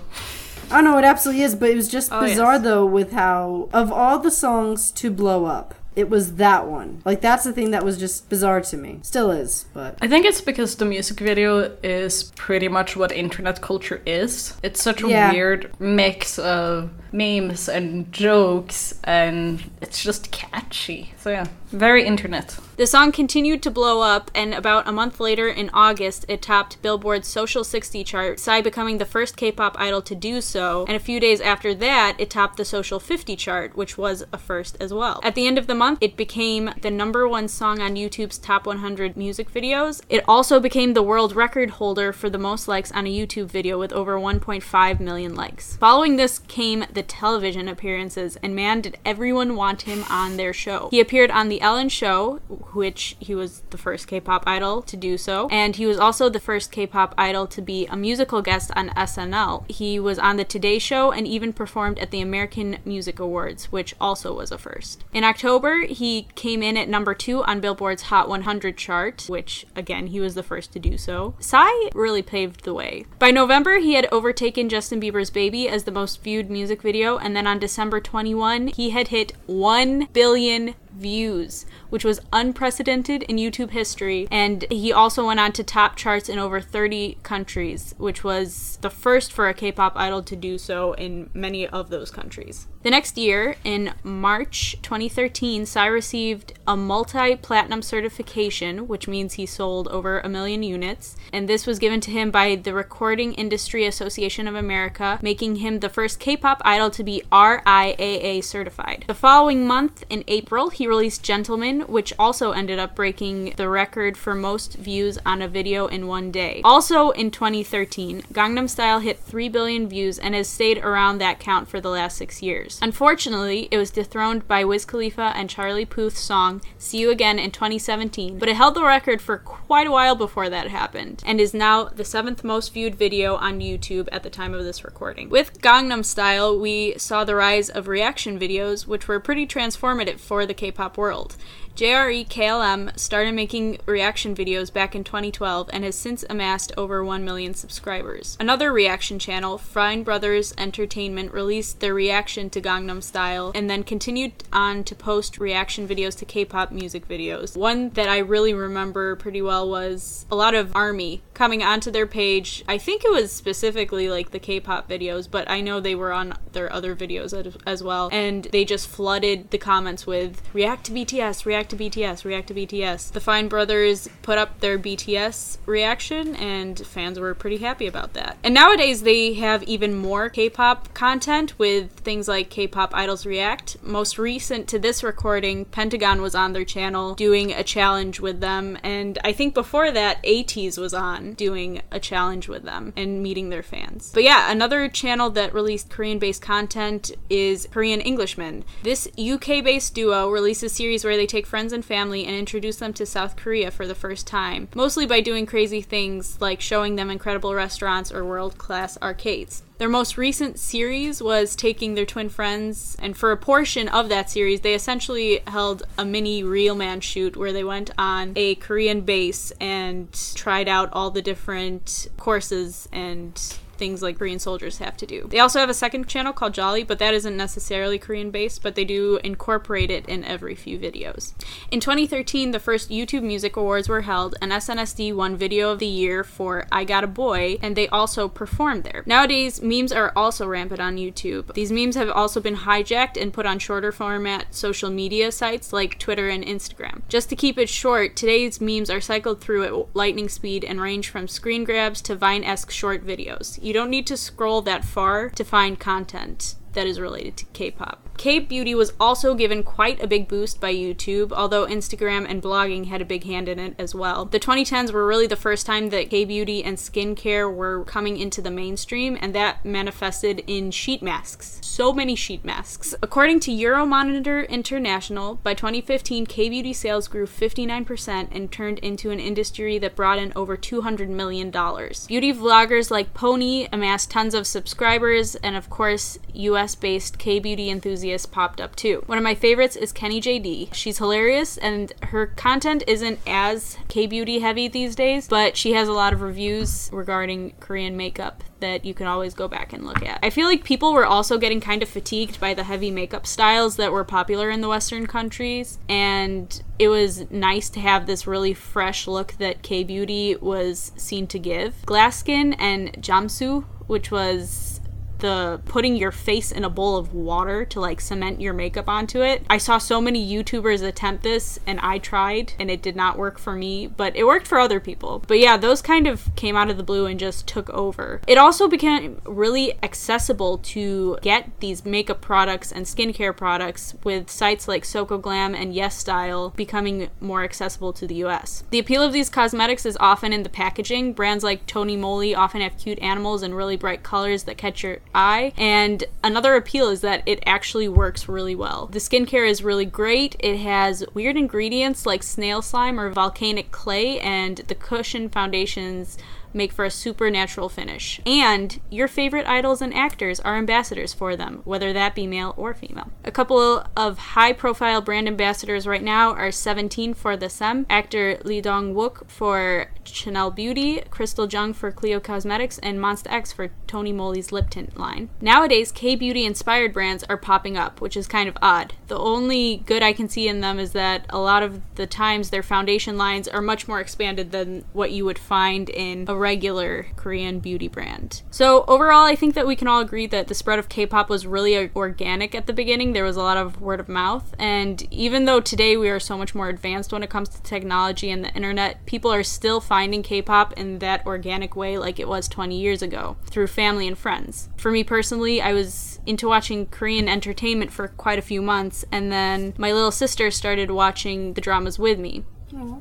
I 0.71 0.75
don't 0.75 0.83
know, 0.83 0.97
it 0.99 1.03
absolutely 1.05 1.41
is, 1.43 1.55
but 1.55 1.69
it 1.71 1.75
was 1.75 1.87
just 1.87 2.11
Oh, 2.11 2.21
bizarre 2.21 2.53
yes. 2.53 2.63
though 2.63 2.85
with 2.85 3.11
how 3.13 3.69
of 3.73 3.91
all 3.91 4.19
the 4.19 4.29
songs 4.29 4.91
to 4.91 5.09
blow 5.09 5.45
up, 5.45 5.73
it 5.99 6.09
was 6.09 6.35
that 6.35 6.65
one. 6.67 7.01
Like 7.05 7.19
that's 7.21 7.43
the 7.43 7.51
thing 7.53 7.71
that 7.71 7.83
was 7.83 7.97
just 7.97 8.29
bizarre 8.29 8.61
to 8.61 8.77
me. 8.77 8.99
Still 9.03 9.31
is, 9.31 9.65
but 9.73 9.97
I 10.01 10.07
think 10.07 10.25
it's 10.25 10.41
because 10.41 10.75
the 10.75 10.85
music 10.85 11.19
video 11.19 11.75
is 11.83 12.23
pretty 12.35 12.67
much 12.69 12.95
what 12.95 13.11
internet 13.11 13.61
culture 13.61 14.01
is. 14.05 14.53
It's 14.63 14.81
such 14.81 15.03
a 15.03 15.09
Yeah. 15.09 15.31
weird 15.31 15.71
mix 15.79 16.39
of 16.39 16.89
memes 17.11 17.67
and 17.67 18.11
jokes, 18.13 18.93
and 19.03 19.69
it's 19.81 20.01
just 20.01 20.31
catchy. 20.31 21.13
So 21.29 21.33
yeah, 21.33 21.45
very 21.67 22.05
internet. 22.05 22.57
The 22.77 22.87
song 22.87 23.11
continued 23.11 23.61
to 23.63 23.69
blow 23.69 24.01
up, 24.01 24.31
and 24.33 24.53
about 24.53 24.87
a 24.87 24.91
month 24.91 25.19
later, 25.19 25.47
in 25.47 25.69
August, 25.73 26.25
it 26.27 26.41
topped 26.41 26.81
Billboard's 26.81 27.27
Social 27.27 27.63
60 27.63 28.03
chart, 28.05 28.39
Psy 28.39 28.61
becoming 28.61 28.97
the 28.97 29.05
first 29.05 29.37
K 29.37 29.51
pop 29.51 29.75
idol 29.77 30.01
to 30.03 30.15
do 30.15 30.39
so. 30.41 30.85
And 30.87 30.95
a 30.95 30.99
few 30.99 31.19
days 31.19 31.41
after 31.41 31.75
that, 31.75 32.15
it 32.17 32.31
topped 32.31 32.57
the 32.57 32.65
Social 32.65 32.99
50 32.99 33.35
chart, 33.35 33.75
which 33.75 33.97
was 33.97 34.23
a 34.31 34.37
first 34.37 34.77
as 34.79 34.91
well. 34.91 35.19
At 35.21 35.35
the 35.35 35.45
end 35.45 35.59
of 35.59 35.67
the 35.67 35.75
month, 35.75 35.99
it 36.01 36.17
became 36.17 36.71
the 36.81 36.89
number 36.89 37.27
one 37.27 37.47
song 37.47 37.79
on 37.79 37.95
YouTube's 37.95 38.39
top 38.39 38.65
100 38.65 39.15
music 39.15 39.53
videos. 39.53 40.01
It 40.09 40.23
also 40.27 40.59
became 40.59 40.93
the 40.93 41.03
world 41.03 41.35
record 41.35 41.71
holder 41.71 42.11
for 42.11 42.29
the 42.29 42.39
most 42.39 42.67
likes 42.67 42.91
on 42.93 43.05
a 43.05 43.13
YouTube 43.13 43.51
video 43.51 43.77
with 43.77 43.93
over 43.93 44.17
1.5 44.17 44.99
million 44.99 45.35
likes. 45.35 45.75
Following 45.75 46.15
this 46.15 46.39
came 46.39 46.85
the 46.91 47.03
television 47.03 47.67
appearances, 47.67 48.37
and 48.37 48.55
man, 48.55 48.81
did 48.81 48.97
everyone 49.05 49.55
want 49.55 49.83
him 49.83 50.05
on 50.09 50.37
their 50.37 50.53
show. 50.53 50.87
He 50.91 51.01
appeared 51.01 51.18
appeared 51.19 51.31
on 51.31 51.49
The 51.49 51.59
Ellen 51.59 51.89
Show, 51.89 52.39
which 52.71 53.17
he 53.19 53.35
was 53.35 53.61
the 53.71 53.77
first 53.77 54.07
K 54.07 54.21
pop 54.21 54.45
idol 54.47 54.81
to 54.83 54.95
do 54.95 55.17
so, 55.17 55.49
and 55.51 55.75
he 55.75 55.85
was 55.85 55.99
also 55.99 56.29
the 56.29 56.39
first 56.39 56.71
K 56.71 56.87
pop 56.87 57.13
idol 57.17 57.45
to 57.47 57.61
be 57.61 57.85
a 57.87 57.97
musical 57.97 58.41
guest 58.41 58.71
on 58.73 58.87
SNL. 58.91 59.69
He 59.69 59.99
was 59.99 60.17
on 60.17 60.37
The 60.37 60.45
Today 60.45 60.79
Show 60.79 61.11
and 61.11 61.27
even 61.27 61.51
performed 61.51 61.99
at 61.99 62.11
the 62.11 62.21
American 62.21 62.77
Music 62.85 63.19
Awards, 63.19 63.69
which 63.69 63.95
also 63.99 64.33
was 64.33 64.49
a 64.49 64.57
first. 64.57 65.03
In 65.13 65.25
October, 65.25 65.81
he 65.81 66.29
came 66.35 66.63
in 66.63 66.77
at 66.77 66.87
number 66.87 67.13
two 67.13 67.43
on 67.43 67.59
Billboard's 67.59 68.03
Hot 68.03 68.29
100 68.29 68.77
chart, 68.77 69.25
which 69.27 69.65
again, 69.75 70.07
he 70.07 70.21
was 70.21 70.35
the 70.35 70.43
first 70.43 70.71
to 70.71 70.79
do 70.79 70.97
so. 70.97 71.33
Psy 71.41 71.67
really 71.93 72.21
paved 72.21 72.63
the 72.63 72.73
way. 72.73 73.03
By 73.17 73.31
November, 73.31 73.79
he 73.79 73.95
had 73.95 74.07
overtaken 74.09 74.69
Justin 74.69 75.01
Bieber's 75.01 75.31
Baby 75.31 75.67
as 75.67 75.83
the 75.83 75.91
most 75.91 76.23
viewed 76.23 76.49
music 76.49 76.81
video, 76.81 77.17
and 77.17 77.35
then 77.35 77.45
on 77.45 77.59
December 77.59 77.99
21, 77.99 78.67
he 78.67 78.91
had 78.91 79.09
hit 79.09 79.33
1 79.47 80.07
billion 80.13 80.75
views, 80.91 81.65
which 81.89 82.03
was 82.03 82.19
unprecedented 82.33 83.23
in 83.23 83.37
YouTube 83.37 83.71
history. 83.71 84.27
And 84.31 84.65
he 84.69 84.91
also 84.91 85.27
went 85.27 85.39
on 85.39 85.51
to 85.53 85.63
top 85.63 85.95
charts 85.95 86.29
in 86.29 86.39
over 86.39 86.61
30 86.61 87.17
countries, 87.23 87.95
which 87.97 88.23
was 88.23 88.77
the 88.81 88.89
first 88.89 89.31
for 89.31 89.47
a 89.47 89.53
K 89.53 89.71
pop 89.71 89.93
idol 89.95 90.23
to 90.23 90.35
do 90.35 90.57
so 90.57 90.93
in 90.93 91.29
many 91.33 91.67
of 91.67 91.89
those 91.89 92.11
countries. 92.11 92.67
The 92.81 92.89
next 92.89 93.17
year, 93.17 93.57
in 93.65 93.93
March 94.03 94.77
2013, 94.83 95.65
Psy 95.65 95.85
received 95.87 96.53
a 96.65 96.77
multi 96.77 97.35
platinum 97.35 97.81
certification, 97.81 98.87
which 98.87 99.05
means 99.05 99.33
he 99.33 99.45
sold 99.45 99.89
over 99.89 100.21
a 100.21 100.29
million 100.29 100.63
units. 100.63 101.17
And 101.33 101.49
this 101.49 101.67
was 101.67 101.77
given 101.77 101.99
to 101.99 102.11
him 102.11 102.31
by 102.31 102.55
the 102.55 102.73
Recording 102.73 103.33
Industry 103.33 103.85
Association 103.85 104.47
of 104.47 104.55
America, 104.55 105.19
making 105.21 105.57
him 105.57 105.79
the 105.79 105.89
first 105.89 106.21
K 106.21 106.37
pop 106.37 106.61
idol 106.63 106.89
to 106.91 107.03
be 107.03 107.21
RIAA 107.33 108.41
certified. 108.45 109.03
The 109.07 109.13
following 109.13 109.67
month, 109.67 110.05
in 110.09 110.23
April, 110.29 110.69
he 110.69 110.87
released 110.87 111.21
Gentleman, 111.21 111.81
which 111.81 112.13
also 112.17 112.51
ended 112.53 112.79
up 112.79 112.95
breaking 112.95 113.55
the 113.57 113.67
record 113.67 114.15
for 114.15 114.33
most 114.33 114.75
views 114.75 115.17
on 115.25 115.41
a 115.41 115.49
video 115.49 115.87
in 115.87 116.07
one 116.07 116.31
day. 116.31 116.61
Also 116.63 117.09
in 117.09 117.29
2013, 117.29 118.21
Gangnam 118.31 118.69
Style 118.69 118.99
hit 118.99 119.19
3 119.19 119.49
billion 119.49 119.89
views 119.89 120.17
and 120.17 120.33
has 120.33 120.47
stayed 120.47 120.77
around 120.77 121.17
that 121.17 121.41
count 121.41 121.67
for 121.67 121.81
the 121.81 121.89
last 121.89 122.15
six 122.15 122.41
years. 122.41 122.68
Unfortunately, 122.81 123.67
it 123.71 123.77
was 123.77 123.91
dethroned 123.91 124.47
by 124.47 124.63
Wiz 124.63 124.85
Khalifa 124.85 125.33
and 125.35 125.49
Charlie 125.49 125.85
Puth's 125.85 126.19
song 126.19 126.61
See 126.77 126.99
You 126.99 127.09
Again 127.09 127.39
in 127.39 127.51
2017, 127.51 128.37
but 128.37 128.49
it 128.49 128.55
held 128.55 128.75
the 128.75 128.83
record 128.83 129.21
for 129.21 129.37
quite 129.37 129.87
a 129.87 129.91
while 129.91 130.15
before 130.15 130.49
that 130.49 130.67
happened, 130.67 131.23
and 131.25 131.39
is 131.41 131.53
now 131.53 131.85
the 131.85 132.05
seventh 132.05 132.43
most 132.43 132.73
viewed 132.73 132.95
video 132.95 133.35
on 133.35 133.59
YouTube 133.59 134.07
at 134.11 134.23
the 134.23 134.29
time 134.29 134.53
of 134.53 134.63
this 134.63 134.83
recording. 134.83 135.29
With 135.29 135.61
Gangnam 135.61 136.05
Style, 136.05 136.59
we 136.59 136.97
saw 136.97 137.23
the 137.23 137.35
rise 137.35 137.69
of 137.69 137.87
reaction 137.87 138.39
videos, 138.39 138.85
which 138.85 139.07
were 139.07 139.19
pretty 139.19 139.47
transformative 139.47 140.19
for 140.19 140.45
the 140.45 140.53
K 140.53 140.71
pop 140.71 140.97
world. 140.97 141.35
JREKML 141.79 142.99
started 142.99 143.33
making 143.33 143.77
reaction 143.85 144.35
videos 144.35 144.71
back 144.71 144.95
in 144.95 145.05
2012 145.05 145.69
and 145.71 145.85
has 145.85 145.95
since 145.95 146.25
amassed 146.29 146.73
over 146.75 147.05
1 147.05 147.23
million 147.23 147.53
subscribers. 147.53 148.35
Another 148.37 148.73
reaction 148.73 149.17
channel, 149.17 149.57
Fine 149.57 150.03
Brothers 150.03 150.53
Entertainment, 150.57 151.31
released 151.31 151.79
their 151.79 151.93
reaction 151.93 152.49
to 152.49 152.59
Gangnam 152.59 153.01
Style 153.01 153.53
and 153.55 153.69
then 153.69 153.85
continued 153.85 154.33
on 154.51 154.83
to 154.83 154.93
post 154.93 155.37
reaction 155.39 155.87
videos 155.87 156.17
to 156.17 156.25
K 156.25 156.43
pop 156.43 156.73
music 156.73 157.07
videos. 157.07 157.55
One 157.55 157.91
that 157.91 158.09
I 158.09 158.17
really 158.17 158.53
remember 158.53 159.15
pretty 159.15 159.41
well 159.41 159.69
was 159.69 160.25
a 160.29 160.35
lot 160.35 160.55
of 160.55 160.75
ARMY 160.75 161.21
coming 161.33 161.63
onto 161.63 161.91
their 161.91 162.07
page. 162.07 162.61
I 162.67 162.77
think 162.77 163.05
it 163.05 163.11
was 163.11 163.31
specifically 163.31 164.09
like 164.09 164.31
the 164.31 164.39
K 164.39 164.59
pop 164.59 164.89
videos, 164.89 165.31
but 165.31 165.49
I 165.49 165.61
know 165.61 165.79
they 165.79 165.95
were 165.95 166.11
on 166.11 166.33
their 166.51 166.69
other 166.73 166.93
videos 166.93 167.55
as 167.65 167.81
well. 167.81 168.09
And 168.11 168.43
they 168.51 168.65
just 168.65 168.89
flooded 168.89 169.51
the 169.51 169.57
comments 169.57 170.05
with 170.05 170.41
react 170.51 170.87
to 170.87 170.91
BTS, 170.91 171.45
react 171.45 171.68
to 171.69 171.75
BTS, 171.75 172.25
react 172.25 172.47
to 172.49 172.53
BTS. 172.53 173.11
The 173.11 173.19
Fine 173.19 173.47
Brothers 173.47 174.09
put 174.21 174.37
up 174.37 174.59
their 174.59 174.79
BTS 174.79 175.57
reaction, 175.65 176.35
and 176.35 176.79
fans 176.85 177.19
were 177.19 177.33
pretty 177.33 177.57
happy 177.57 177.87
about 177.87 178.13
that. 178.13 178.37
And 178.43 178.53
nowadays, 178.53 179.03
they 179.03 179.33
have 179.33 179.63
even 179.63 179.95
more 179.95 180.29
K 180.29 180.49
pop 180.49 180.93
content 180.93 181.57
with 181.59 181.91
things 181.91 182.27
like 182.27 182.49
K 182.49 182.67
pop 182.67 182.93
Idols 182.93 183.25
React. 183.25 183.77
Most 183.83 184.17
recent 184.17 184.67
to 184.69 184.79
this 184.79 185.03
recording, 185.03 185.65
Pentagon 185.65 186.21
was 186.21 186.35
on 186.35 186.53
their 186.53 186.65
channel 186.65 187.15
doing 187.15 187.51
a 187.51 187.63
challenge 187.63 188.19
with 188.19 188.39
them, 188.39 188.77
and 188.83 189.17
I 189.23 189.33
think 189.33 189.53
before 189.53 189.91
that, 189.91 190.23
ATEEZ 190.23 190.77
was 190.77 190.93
on 190.93 191.33
doing 191.33 191.81
a 191.91 191.99
challenge 191.99 192.47
with 192.47 192.63
them 192.63 192.93
and 192.95 193.21
meeting 193.21 193.49
their 193.49 193.63
fans. 193.63 194.11
But 194.13 194.23
yeah, 194.23 194.51
another 194.51 194.87
channel 194.89 195.29
that 195.31 195.53
released 195.53 195.89
Korean 195.89 196.19
based 196.19 196.41
content 196.41 197.11
is 197.29 197.67
Korean 197.71 198.01
Englishmen. 198.01 198.63
This 198.83 199.07
UK 199.17 199.63
based 199.63 199.93
duo 199.93 200.29
released 200.29 200.63
a 200.63 200.69
series 200.69 201.03
where 201.03 201.17
they 201.17 201.27
take 201.27 201.45
friends 201.45 201.58
and 201.59 201.83
family 201.83 202.25
and 202.25 202.35
introduce 202.35 202.77
them 202.77 202.93
to 202.93 203.05
South 203.05 203.35
Korea 203.35 203.71
for 203.71 203.85
the 203.85 203.95
first 203.95 204.25
time, 204.25 204.69
mostly 204.73 205.05
by 205.05 205.21
doing 205.21 205.45
crazy 205.45 205.81
things 205.81 206.39
like 206.39 206.61
showing 206.61 206.95
them 206.95 207.09
incredible 207.09 207.53
restaurants 207.53 208.11
or 208.11 208.23
world 208.23 208.57
class 208.57 208.97
arcades. 209.01 209.63
Their 209.77 209.89
most 209.89 210.17
recent 210.17 210.59
series 210.59 211.21
was 211.21 211.55
taking 211.55 211.95
their 211.95 212.05
twin 212.05 212.27
friends, 212.29 212.97
and 212.99 213.15
for 213.15 213.31
a 213.31 213.37
portion 213.37 213.87
of 213.87 214.09
that 214.09 214.29
series, 214.29 214.61
they 214.61 214.73
essentially 214.73 215.41
held 215.47 215.83
a 215.97 216.03
mini 216.03 216.43
real 216.43 216.75
man 216.75 216.99
shoot 216.99 217.37
where 217.37 217.53
they 217.53 217.63
went 217.63 217.91
on 217.97 218.33
a 218.35 218.55
Korean 218.55 219.01
base 219.01 219.51
and 219.59 220.11
tried 220.35 220.67
out 220.67 220.89
all 220.91 221.11
the 221.11 221.21
different 221.21 222.07
courses 222.17 222.89
and 222.91 223.59
things 223.79 224.03
like 224.03 224.19
Korean 224.19 224.37
soldiers 224.37 224.77
have 224.77 224.97
to 224.97 225.05
do. 225.07 225.25
They 225.29 225.39
also 225.39 225.59
have 225.59 225.69
a 225.69 225.73
second 225.73 226.07
channel 226.07 226.33
called 226.33 226.53
Jolly, 226.53 226.83
but 226.83 226.99
that 226.99 227.13
isn't 227.13 227.35
necessarily 227.35 227.97
Korean 227.97 228.29
based, 228.29 228.61
but 228.61 228.75
they 228.75 228.85
do 228.85 229.19
incorporate 229.23 229.89
it 229.89 230.05
in 230.07 230.23
every 230.23 230.53
few 230.53 230.77
videos. 230.77 231.33
In 231.71 231.79
2013, 231.79 232.51
the 232.51 232.59
first 232.59 232.89
YouTube 232.89 233.23
Music 233.23 233.55
Awards 233.55 233.89
were 233.89 234.01
held, 234.01 234.35
and 234.41 234.51
SNSD 234.51 235.15
won 235.15 235.37
Video 235.37 235.71
of 235.71 235.79
the 235.79 235.87
Year 235.87 236.23
for 236.23 236.67
I 236.71 236.83
Got 236.83 237.03
a 237.03 237.07
Boy, 237.07 237.57
and 237.61 237.75
they 237.75 237.87
also 237.87 238.27
performed 238.27 238.83
there. 238.83 239.03
Nowadays, 239.05 239.61
memes 239.61 239.91
are 239.91 240.11
also 240.15 240.45
rampant 240.45 240.81
on 240.81 240.97
YouTube. 240.97 241.53
These 241.53 241.71
memes 241.71 241.95
have 241.95 242.09
also 242.09 242.41
been 242.41 242.57
hijacked 242.57 243.19
and 243.19 243.33
put 243.33 243.45
on 243.45 243.59
shorter 243.59 243.91
format 243.91 244.53
social 244.53 244.89
media 244.89 245.31
sites 245.31 245.71
like 245.71 245.97
Twitter 245.97 246.27
and 246.27 246.43
Instagram. 246.43 247.01
Just 247.07 247.29
to 247.29 247.35
keep 247.35 247.57
it 247.57 247.69
short, 247.69 248.15
today's 248.15 248.59
memes 248.59 248.89
are 248.89 249.01
cycled 249.01 249.39
through 249.39 249.63
at 249.63 249.95
lightning 249.95 250.27
speed 250.27 250.65
and 250.65 250.81
range 250.81 251.09
from 251.09 251.27
screen 251.27 251.63
grabs 251.63 252.01
to 252.01 252.15
Vine 252.15 252.43
esque 252.43 252.71
short 252.71 253.05
videos. 253.05 253.57
You 253.69 253.73
don't 253.73 253.91
need 253.91 254.07
to 254.07 254.17
scroll 254.17 254.63
that 254.63 254.83
far 254.83 255.29
to 255.29 255.43
find 255.43 255.79
content 255.79 256.55
that 256.73 256.87
is 256.87 256.99
related 256.99 257.37
to 257.37 257.45
K 257.53 257.69
pop. 257.69 258.08
K 258.19 258.39
beauty 258.39 258.75
was 258.75 258.91
also 258.99 259.33
given 259.33 259.63
quite 259.63 260.03
a 260.03 260.07
big 260.07 260.27
boost 260.27 260.59
by 260.59 260.73
YouTube, 260.73 261.31
although 261.31 261.65
Instagram 261.65 262.29
and 262.29 262.43
blogging 262.43 262.87
had 262.87 263.01
a 263.01 263.05
big 263.05 263.23
hand 263.23 263.47
in 263.47 263.59
it 263.59 263.75
as 263.79 263.95
well. 263.95 264.25
The 264.25 264.41
2010s 264.41 264.91
were 264.91 265.07
really 265.07 265.25
the 265.25 265.37
first 265.37 265.65
time 265.65 265.87
that 265.91 266.09
K 266.09 266.25
beauty 266.25 266.61
and 266.61 266.75
skincare 266.75 267.49
were 267.49 267.85
coming 267.85 268.17
into 268.17 268.41
the 268.41 268.51
mainstream, 268.51 269.17
and 269.21 269.33
that 269.35 269.63
manifested 269.63 270.43
in 270.47 270.69
sheet 270.69 271.01
masks. 271.01 271.61
So 271.63 271.93
many 271.93 272.13
sheet 272.13 272.43
masks. 272.43 272.93
According 273.01 273.39
to 273.39 273.51
Euromonitor 273.51 274.49
International, 274.49 275.35
by 275.35 275.53
2015, 275.53 276.25
K 276.25 276.49
beauty 276.49 276.73
sales 276.73 277.07
grew 277.07 277.25
59% 277.25 278.27
and 278.33 278.51
turned 278.51 278.79
into 278.79 279.11
an 279.11 279.21
industry 279.21 279.77
that 279.77 279.95
brought 279.95 280.19
in 280.19 280.33
over 280.35 280.57
$200 280.57 281.07
million. 281.07 281.51
Beauty 281.51 282.33
vloggers 282.33 282.91
like 282.91 283.13
Pony 283.13 283.69
amassed 283.71 284.11
tons 284.11 284.33
of 284.33 284.45
subscribers, 284.45 285.35
and 285.35 285.55
of 285.55 285.69
course, 285.69 286.19
US 286.33 286.75
based 286.75 287.17
K 287.17 287.39
beauty 287.39 287.69
enthusiasts 287.69 288.08
enthusiasts 288.09 288.25
popped 288.25 288.61
up 288.61 288.75
too. 288.75 289.03
One 289.05 289.17
of 289.17 289.23
my 289.23 289.35
favorites 289.35 289.75
is 289.75 289.91
Kenny 289.91 290.21
JD. 290.21 290.73
She's 290.73 290.97
hilarious 290.97 291.57
and 291.57 291.93
her 292.03 292.27
content 292.27 292.83
isn't 292.87 293.19
as 293.27 293.77
K 293.87 294.07
beauty 294.07 294.39
heavy 294.39 294.67
these 294.67 294.95
days, 294.95 295.27
but 295.27 295.55
she 295.55 295.73
has 295.73 295.87
a 295.87 295.93
lot 295.93 296.13
of 296.13 296.21
reviews 296.21 296.89
regarding 296.91 297.53
Korean 297.59 297.95
makeup 297.95 298.43
that 298.59 298.83
you 298.83 298.93
can 298.93 299.07
always 299.07 299.33
go 299.33 299.47
back 299.47 299.71
and 299.71 299.85
look 299.85 300.03
at. 300.03 300.19
I 300.21 300.29
feel 300.29 300.47
like 300.47 300.63
people 300.63 300.91
were 300.91 301.05
also 301.05 301.37
getting 301.37 301.61
kind 301.61 301.81
of 301.81 301.87
fatigued 301.87 302.39
by 302.39 302.53
the 302.53 302.63
heavy 302.63 302.91
makeup 302.91 303.25
styles 303.25 303.77
that 303.77 303.93
were 303.93 304.03
popular 304.03 304.49
in 304.49 304.59
the 304.59 304.67
Western 304.67 305.07
countries, 305.07 305.79
and 305.87 306.61
it 306.77 306.89
was 306.89 307.29
nice 307.31 307.69
to 307.69 307.79
have 307.79 308.05
this 308.05 308.27
really 308.27 308.53
fresh 308.53 309.07
look 309.07 309.33
that 309.33 309.61
K 309.61 309.83
Beauty 309.83 310.35
was 310.35 310.91
seen 310.97 311.25
to 311.27 311.39
give. 311.39 311.75
Glasskin 311.85 312.53
and 312.59 312.91
Jamsu, 313.01 313.63
which 313.87 314.11
was 314.11 314.78
the 315.19 315.61
putting 315.65 315.95
your 315.95 316.11
face 316.11 316.51
in 316.51 316.63
a 316.63 316.69
bowl 316.69 316.97
of 316.97 317.13
water 317.13 317.65
to 317.65 317.79
like 317.79 318.01
cement 318.01 318.41
your 318.41 318.53
makeup 318.53 318.89
onto 318.89 319.21
it. 319.21 319.43
I 319.49 319.57
saw 319.57 319.77
so 319.77 320.01
many 320.01 320.25
YouTubers 320.25 320.83
attempt 320.83 321.23
this 321.23 321.59
and 321.65 321.79
I 321.81 321.97
tried 321.97 322.53
and 322.59 322.69
it 322.69 322.81
did 322.81 322.95
not 322.95 323.17
work 323.17 323.37
for 323.37 323.55
me, 323.55 323.87
but 323.87 324.15
it 324.15 324.25
worked 324.25 324.47
for 324.47 324.59
other 324.59 324.79
people. 324.79 325.23
But 325.27 325.39
yeah, 325.39 325.57
those 325.57 325.81
kind 325.81 326.07
of 326.07 326.33
came 326.35 326.55
out 326.55 326.69
of 326.69 326.77
the 326.77 326.83
blue 326.83 327.05
and 327.05 327.19
just 327.19 327.47
took 327.47 327.69
over. 327.69 328.21
It 328.27 328.37
also 328.37 328.67
became 328.67 329.21
really 329.25 329.73
accessible 329.83 330.57
to 330.59 331.17
get 331.21 331.59
these 331.59 331.85
makeup 331.85 332.21
products 332.21 332.71
and 332.71 332.85
skincare 332.85 333.35
products 333.35 333.95
with 334.03 334.29
sites 334.29 334.67
like 334.67 334.83
Sokoglam 334.83 335.55
and 335.55 335.73
Yes 335.73 335.97
Style 335.97 336.49
becoming 336.55 337.09
more 337.19 337.43
accessible 337.43 337.93
to 337.93 338.07
the 338.07 338.15
US. 338.25 338.63
The 338.69 338.79
appeal 338.79 339.03
of 339.03 339.13
these 339.13 339.29
cosmetics 339.29 339.85
is 339.85 339.97
often 339.99 340.33
in 340.33 340.43
the 340.43 340.49
packaging. 340.49 341.13
Brands 341.13 341.43
like 341.43 341.65
Tony 341.65 341.97
Moly 341.97 342.33
often 342.33 342.61
have 342.61 342.77
cute 342.77 342.99
animals 342.99 343.43
and 343.43 343.55
really 343.55 343.77
bright 343.77 344.03
colors 344.03 344.43
that 344.43 344.57
catch 344.57 344.83
your 344.83 344.99
eye. 345.13 345.53
And 345.57 346.03
another 346.23 346.55
appeal 346.55 346.89
is 346.89 347.01
that 347.01 347.23
it 347.25 347.43
actually 347.45 347.87
works 347.87 348.29
really 348.29 348.55
well. 348.55 348.87
The 348.87 348.99
skincare 348.99 349.49
is 349.49 349.63
really 349.63 349.85
great. 349.85 350.35
It 350.39 350.57
has 350.57 351.03
weird 351.13 351.37
ingredients 351.37 352.05
like 352.05 352.23
snail 352.23 352.61
slime 352.61 352.99
or 352.99 353.09
volcanic 353.09 353.71
clay, 353.71 354.19
and 354.19 354.57
the 354.57 354.75
cushion 354.75 355.29
foundations 355.29 356.17
make 356.53 356.71
for 356.71 356.85
a 356.85 356.91
supernatural 356.91 357.69
finish. 357.69 358.19
And 358.25 358.79
your 358.89 359.07
favorite 359.07 359.47
idols 359.47 359.81
and 359.81 359.93
actors 359.93 360.39
are 360.39 360.57
ambassadors 360.57 361.13
for 361.13 361.35
them, 361.35 361.61
whether 361.63 361.93
that 361.93 362.15
be 362.15 362.27
male 362.27 362.53
or 362.57 362.73
female. 362.73 363.11
A 363.23 363.31
couple 363.31 363.83
of 363.95 364.17
high 364.17 364.53
profile 364.53 365.01
brand 365.01 365.27
ambassadors 365.27 365.87
right 365.87 366.03
now 366.03 366.31
are 366.33 366.51
17 366.51 367.13
for 367.13 367.37
the 367.37 367.49
SAEM, 367.49 367.85
actor 367.89 368.37
Lee 368.43 368.61
Dong 368.61 368.93
Wook 368.93 369.29
for 369.29 369.91
Chanel 370.03 370.51
Beauty, 370.51 371.01
Crystal 371.09 371.47
Jung 371.47 371.73
for 371.73 371.91
Clio 371.91 372.19
Cosmetics, 372.19 372.79
and 372.79 372.99
Monsta 372.99 373.31
X 373.31 373.51
for 373.51 373.71
Tony 373.87 374.11
Moly's 374.11 374.51
lip 374.51 374.69
tint 374.69 374.97
line. 374.97 375.29
Nowadays, 375.41 375.91
K 375.91 376.15
beauty 376.15 376.45
inspired 376.45 376.93
brands 376.93 377.23
are 377.29 377.37
popping 377.37 377.77
up, 377.77 378.01
which 378.01 378.17
is 378.17 378.27
kind 378.27 378.47
of 378.47 378.57
odd. 378.61 378.93
The 379.07 379.17
only 379.17 379.77
good 379.85 380.03
I 380.03 380.13
can 380.13 380.29
see 380.29 380.47
in 380.47 380.61
them 380.61 380.79
is 380.79 380.91
that 380.93 381.25
a 381.29 381.39
lot 381.39 381.63
of 381.63 381.81
the 381.95 382.07
times 382.07 382.49
their 382.49 382.63
foundation 382.63 383.17
lines 383.17 383.47
are 383.47 383.61
much 383.61 383.87
more 383.87 383.99
expanded 383.99 384.51
than 384.51 384.85
what 384.93 385.11
you 385.11 385.25
would 385.25 385.39
find 385.39 385.89
in 385.89 386.25
a 386.27 386.35
regular 386.39 387.07
Korean 387.15 387.59
beauty 387.59 387.87
brand. 387.87 388.41
So, 388.49 388.85
overall, 388.87 389.25
I 389.25 389.35
think 389.35 389.55
that 389.55 389.67
we 389.67 389.75
can 389.75 389.87
all 389.87 390.01
agree 390.01 390.25
that 390.27 390.47
the 390.47 390.55
spread 390.55 390.79
of 390.79 390.89
K 390.89 391.05
pop 391.05 391.29
was 391.29 391.45
really 391.45 391.91
organic 391.95 392.55
at 392.55 392.65
the 392.65 392.73
beginning. 392.73 393.13
There 393.13 393.23
was 393.23 393.37
a 393.37 393.41
lot 393.41 393.57
of 393.57 393.81
word 393.81 393.99
of 393.99 394.09
mouth, 394.09 394.55
and 394.57 395.05
even 395.11 395.45
though 395.45 395.59
today 395.59 395.97
we 395.97 396.09
are 396.09 396.19
so 396.19 396.37
much 396.37 396.55
more 396.55 396.69
advanced 396.69 397.11
when 397.11 397.23
it 397.23 397.29
comes 397.29 397.49
to 397.49 397.61
technology 397.61 398.31
and 398.31 398.43
the 398.43 398.53
internet, 398.53 399.05
people 399.05 399.31
are 399.31 399.43
still 399.43 399.81
finding 399.81 400.23
K 400.23 400.41
pop 400.41 400.73
in 400.73 400.99
that 400.99 401.25
organic 401.25 401.75
way 401.75 401.97
like 401.97 402.19
it 402.19 402.27
was 402.27 402.47
20 402.47 402.79
years 402.79 403.01
ago 403.01 403.37
through 403.45 403.67
family 403.67 404.07
and 404.07 404.17
friends. 404.17 404.69
For 404.77 404.91
me 404.91 405.03
personally, 405.03 405.61
I 405.61 405.73
was 405.73 406.19
into 406.25 406.47
watching 406.47 406.85
Korean 406.87 407.27
entertainment 407.27 407.91
for 407.91 408.07
quite 408.07 408.39
a 408.39 408.43
few 408.43 408.61
months, 408.61 409.03
and 409.11 409.31
then 409.31 409.73
my 409.77 409.91
little 409.91 410.11
sister 410.11 410.51
started 410.51 410.91
watching 410.91 411.53
the 411.53 411.61
dramas 411.61 411.99
with 411.99 412.19
me. 412.19 412.43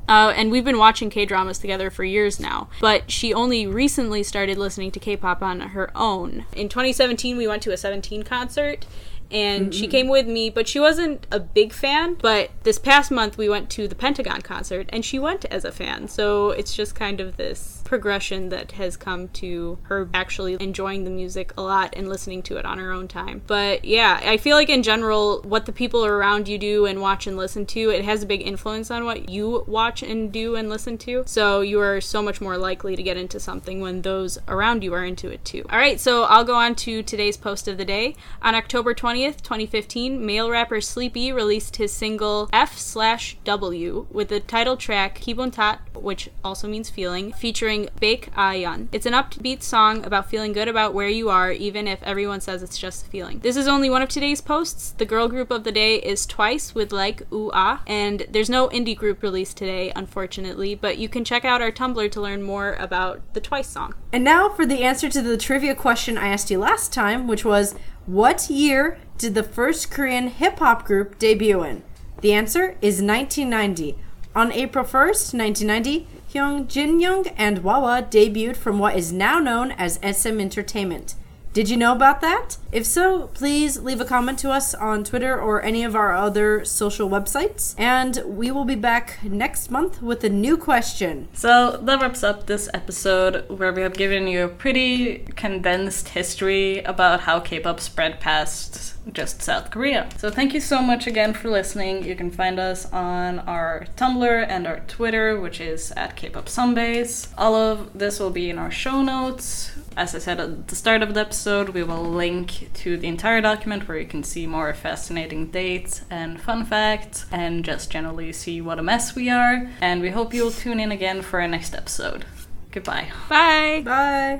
Uh, 0.07 0.33
and 0.35 0.51
we've 0.51 0.65
been 0.65 0.77
watching 0.77 1.09
K 1.09 1.25
dramas 1.25 1.59
together 1.59 1.89
for 1.89 2.03
years 2.03 2.39
now. 2.39 2.69
But 2.79 3.11
she 3.11 3.33
only 3.33 3.67
recently 3.67 4.23
started 4.23 4.57
listening 4.57 4.91
to 4.91 4.99
K 4.99 5.15
pop 5.15 5.41
on 5.41 5.59
her 5.59 5.91
own. 5.95 6.45
In 6.55 6.69
2017, 6.69 7.37
we 7.37 7.47
went 7.47 7.61
to 7.63 7.71
a 7.71 7.77
17 7.77 8.23
concert. 8.23 8.85
And 9.31 9.75
she 9.75 9.87
came 9.87 10.07
with 10.07 10.27
me, 10.27 10.49
but 10.49 10.67
she 10.67 10.79
wasn't 10.79 11.27
a 11.31 11.39
big 11.39 11.71
fan. 11.71 12.15
But 12.15 12.49
this 12.63 12.79
past 12.79 13.11
month, 13.11 13.37
we 13.37 13.47
went 13.47 13.69
to 13.71 13.87
the 13.87 13.93
Pentagon 13.93 14.41
concert, 14.41 14.89
and 14.89 15.05
she 15.05 15.19
went 15.19 15.45
as 15.45 15.63
a 15.63 15.71
fan. 15.71 16.07
So 16.07 16.49
it's 16.49 16.75
just 16.75 16.95
kind 16.95 17.21
of 17.21 17.37
this 17.37 17.78
progression 17.89 18.49
that 18.49 18.73
has 18.73 18.95
come 18.95 19.27
to 19.29 19.79
her 19.81 20.07
actually 20.13 20.55
enjoying 20.59 21.05
the 21.05 21.09
music 21.09 21.51
a 21.57 21.61
lot 21.61 21.91
and 21.97 22.07
listening 22.07 22.43
to 22.43 22.55
it 22.55 22.63
on 22.63 22.77
her 22.77 22.91
own 22.91 23.07
time. 23.07 23.41
But 23.47 23.83
yeah, 23.83 24.21
I 24.23 24.37
feel 24.37 24.55
like 24.55 24.69
in 24.69 24.83
general, 24.83 25.41
what 25.41 25.65
the 25.65 25.71
people 25.71 26.05
around 26.05 26.47
you 26.47 26.59
do 26.59 26.85
and 26.85 27.01
watch 27.01 27.25
and 27.25 27.35
listen 27.35 27.65
to, 27.65 27.89
it 27.89 28.05
has 28.05 28.21
a 28.21 28.27
big 28.27 28.45
influence 28.45 28.91
on 28.91 29.05
what 29.05 29.27
you 29.27 29.63
watch 29.65 30.03
and 30.03 30.31
do 30.31 30.55
and 30.55 30.69
listen 30.69 30.99
to. 30.99 31.23
So 31.25 31.61
you 31.61 31.81
are 31.81 31.99
so 31.99 32.21
much 32.21 32.39
more 32.39 32.59
likely 32.59 32.95
to 32.95 33.01
get 33.01 33.17
into 33.17 33.39
something 33.39 33.81
when 33.81 34.03
those 34.03 34.37
around 34.47 34.83
you 34.83 34.93
are 34.93 35.03
into 35.03 35.27
it 35.31 35.43
too. 35.43 35.65
All 35.71 35.79
right, 35.79 35.99
so 35.99 36.25
I'll 36.25 36.43
go 36.43 36.53
on 36.53 36.75
to 36.75 37.01
today's 37.01 37.37
post 37.37 37.67
of 37.67 37.79
the 37.79 37.85
day. 37.85 38.15
On 38.43 38.53
October 38.53 38.93
20th, 38.93 39.41
2015, 39.41 40.23
male 40.23 40.51
rapper 40.51 40.79
Sleepy 40.79 41.31
released 41.31 41.77
his 41.77 41.91
single 41.91 42.51
F 42.53 42.77
slash 42.77 43.35
W 43.45 44.05
with 44.11 44.29
the 44.29 44.39
title 44.39 44.77
track 44.77 45.19
Kibun 45.19 45.51
Tat, 45.51 45.81
which 45.95 46.29
also 46.43 46.67
means 46.67 46.91
feeling, 46.91 47.33
featuring 47.33 47.78
Baek 48.01 48.27
A 48.29 48.61
Yeon. 48.61 48.87
It's 48.91 49.05
an 49.05 49.13
upbeat 49.13 49.63
song 49.63 50.05
about 50.05 50.29
feeling 50.29 50.53
good 50.53 50.67
about 50.67 50.93
where 50.93 51.07
you 51.07 51.29
are, 51.29 51.51
even 51.51 51.87
if 51.87 52.01
everyone 52.03 52.41
says 52.41 52.61
it's 52.61 52.77
just 52.77 53.05
a 53.05 53.09
feeling. 53.09 53.39
This 53.39 53.55
is 53.55 53.67
only 53.67 53.89
one 53.89 54.01
of 54.01 54.09
today's 54.09 54.41
posts. 54.41 54.91
The 54.91 55.05
girl 55.05 55.27
group 55.27 55.51
of 55.51 55.63
the 55.63 55.71
day 55.71 55.97
is 55.97 56.25
Twice 56.25 56.75
with 56.75 56.91
like 56.91 57.21
Ooh 57.31 57.51
Ah, 57.53 57.81
and 57.87 58.25
there's 58.29 58.49
no 58.49 58.69
indie 58.69 58.97
group 58.97 59.23
released 59.23 59.57
today, 59.57 59.91
unfortunately, 59.95 60.75
but 60.75 60.97
you 60.97 61.07
can 61.07 61.23
check 61.23 61.45
out 61.45 61.61
our 61.61 61.71
Tumblr 61.71 62.11
to 62.11 62.21
learn 62.21 62.43
more 62.43 62.73
about 62.73 63.21
the 63.33 63.41
Twice 63.41 63.67
song. 63.67 63.95
And 64.11 64.23
now 64.23 64.49
for 64.49 64.65
the 64.65 64.83
answer 64.83 65.09
to 65.09 65.21
the 65.21 65.37
trivia 65.37 65.75
question 65.75 66.17
I 66.17 66.27
asked 66.27 66.51
you 66.51 66.59
last 66.59 66.91
time, 66.91 67.27
which 67.27 67.45
was 67.45 67.75
what 68.05 68.49
year 68.49 68.97
did 69.17 69.35
the 69.35 69.43
first 69.43 69.91
Korean 69.91 70.27
hip 70.27 70.59
hop 70.59 70.85
group 70.85 71.19
debut 71.19 71.63
in? 71.63 71.83
The 72.21 72.33
answer 72.33 72.75
is 72.81 73.01
1990. 73.01 73.97
On 74.35 74.51
April 74.51 74.85
1st, 74.85 75.33
1990, 75.33 76.07
Hyun 76.33 76.67
Jin 76.67 76.99
Young 76.99 77.25
and 77.37 77.63
Wawa 77.63 78.03
debuted 78.07 78.55
from 78.55 78.77
what 78.77 78.95
is 78.95 79.11
now 79.11 79.39
known 79.39 79.71
as 79.71 79.99
SM 80.03 80.39
Entertainment. 80.39 81.15
Did 81.51 81.67
you 81.67 81.77
know 81.77 81.93
about 81.93 82.21
that? 82.21 82.57
If 82.71 82.85
so, 82.85 83.27
please 83.27 83.79
leave 83.79 83.99
a 83.99 84.05
comment 84.05 84.37
to 84.39 84.51
us 84.51 84.75
on 84.75 85.03
Twitter 85.03 85.39
or 85.39 85.63
any 85.63 85.83
of 85.83 85.95
our 85.95 86.13
other 86.13 86.63
social 86.63 87.09
websites. 87.09 87.73
And 87.77 88.21
we 88.25 88.51
will 88.51 88.65
be 88.65 88.75
back 88.75 89.17
next 89.23 89.71
month 89.71 89.99
with 90.01 90.23
a 90.23 90.29
new 90.29 90.57
question. 90.57 91.27
So 91.33 91.77
that 91.77 92.01
wraps 92.01 92.23
up 92.23 92.45
this 92.45 92.69
episode 92.73 93.49
where 93.49 93.73
we 93.73 93.81
have 93.81 93.95
given 93.95 94.27
you 94.27 94.43
a 94.43 94.47
pretty 94.47 95.25
condensed 95.35 96.09
history 96.09 96.79
about 96.83 97.21
how 97.21 97.39
K 97.39 97.59
pop 97.59 97.79
spread 97.79 98.19
past 98.19 98.95
just 99.13 99.41
South 99.41 99.71
Korea. 99.71 100.09
So 100.17 100.29
thank 100.29 100.53
you 100.53 100.59
so 100.59 100.81
much 100.81 101.07
again 101.07 101.33
for 101.33 101.49
listening. 101.49 102.03
You 102.03 102.15
can 102.15 102.31
find 102.31 102.59
us 102.59 102.85
on 102.91 103.39
our 103.39 103.87
Tumblr 103.97 104.45
and 104.47 104.67
our 104.67 104.81
Twitter, 104.81 105.39
which 105.39 105.59
is 105.59 105.91
at 105.93 106.15
K-pop 106.15 106.45
Sunbase. 106.45 107.27
All 107.37 107.55
of 107.55 107.97
this 107.97 108.19
will 108.19 108.29
be 108.29 108.49
in 108.49 108.57
our 108.57 108.71
show 108.71 109.01
notes. 109.01 109.71
As 109.97 110.15
I 110.15 110.19
said 110.19 110.39
at 110.39 110.67
the 110.67 110.75
start 110.75 111.01
of 111.01 111.13
the 111.13 111.19
episode, 111.19 111.69
we 111.69 111.83
will 111.83 112.03
link 112.03 112.69
to 112.75 112.97
the 112.97 113.07
entire 113.07 113.41
document 113.41 113.87
where 113.87 113.97
you 113.97 114.07
can 114.07 114.23
see 114.23 114.47
more 114.47 114.73
fascinating 114.73 115.47
dates 115.47 116.03
and 116.09 116.39
fun 116.39 116.65
facts 116.65 117.25
and 117.31 117.65
just 117.65 117.91
generally 117.91 118.31
see 118.31 118.61
what 118.61 118.79
a 118.79 118.83
mess 118.83 119.15
we 119.15 119.29
are. 119.29 119.69
And 119.81 120.01
we 120.01 120.09
hope 120.09 120.33
you'll 120.33 120.51
tune 120.51 120.79
in 120.79 120.91
again 120.91 121.21
for 121.21 121.41
our 121.41 121.47
next 121.47 121.73
episode. 121.73 122.25
Goodbye. 122.71 123.11
Bye! 123.27 123.81
Bye. 123.83 124.37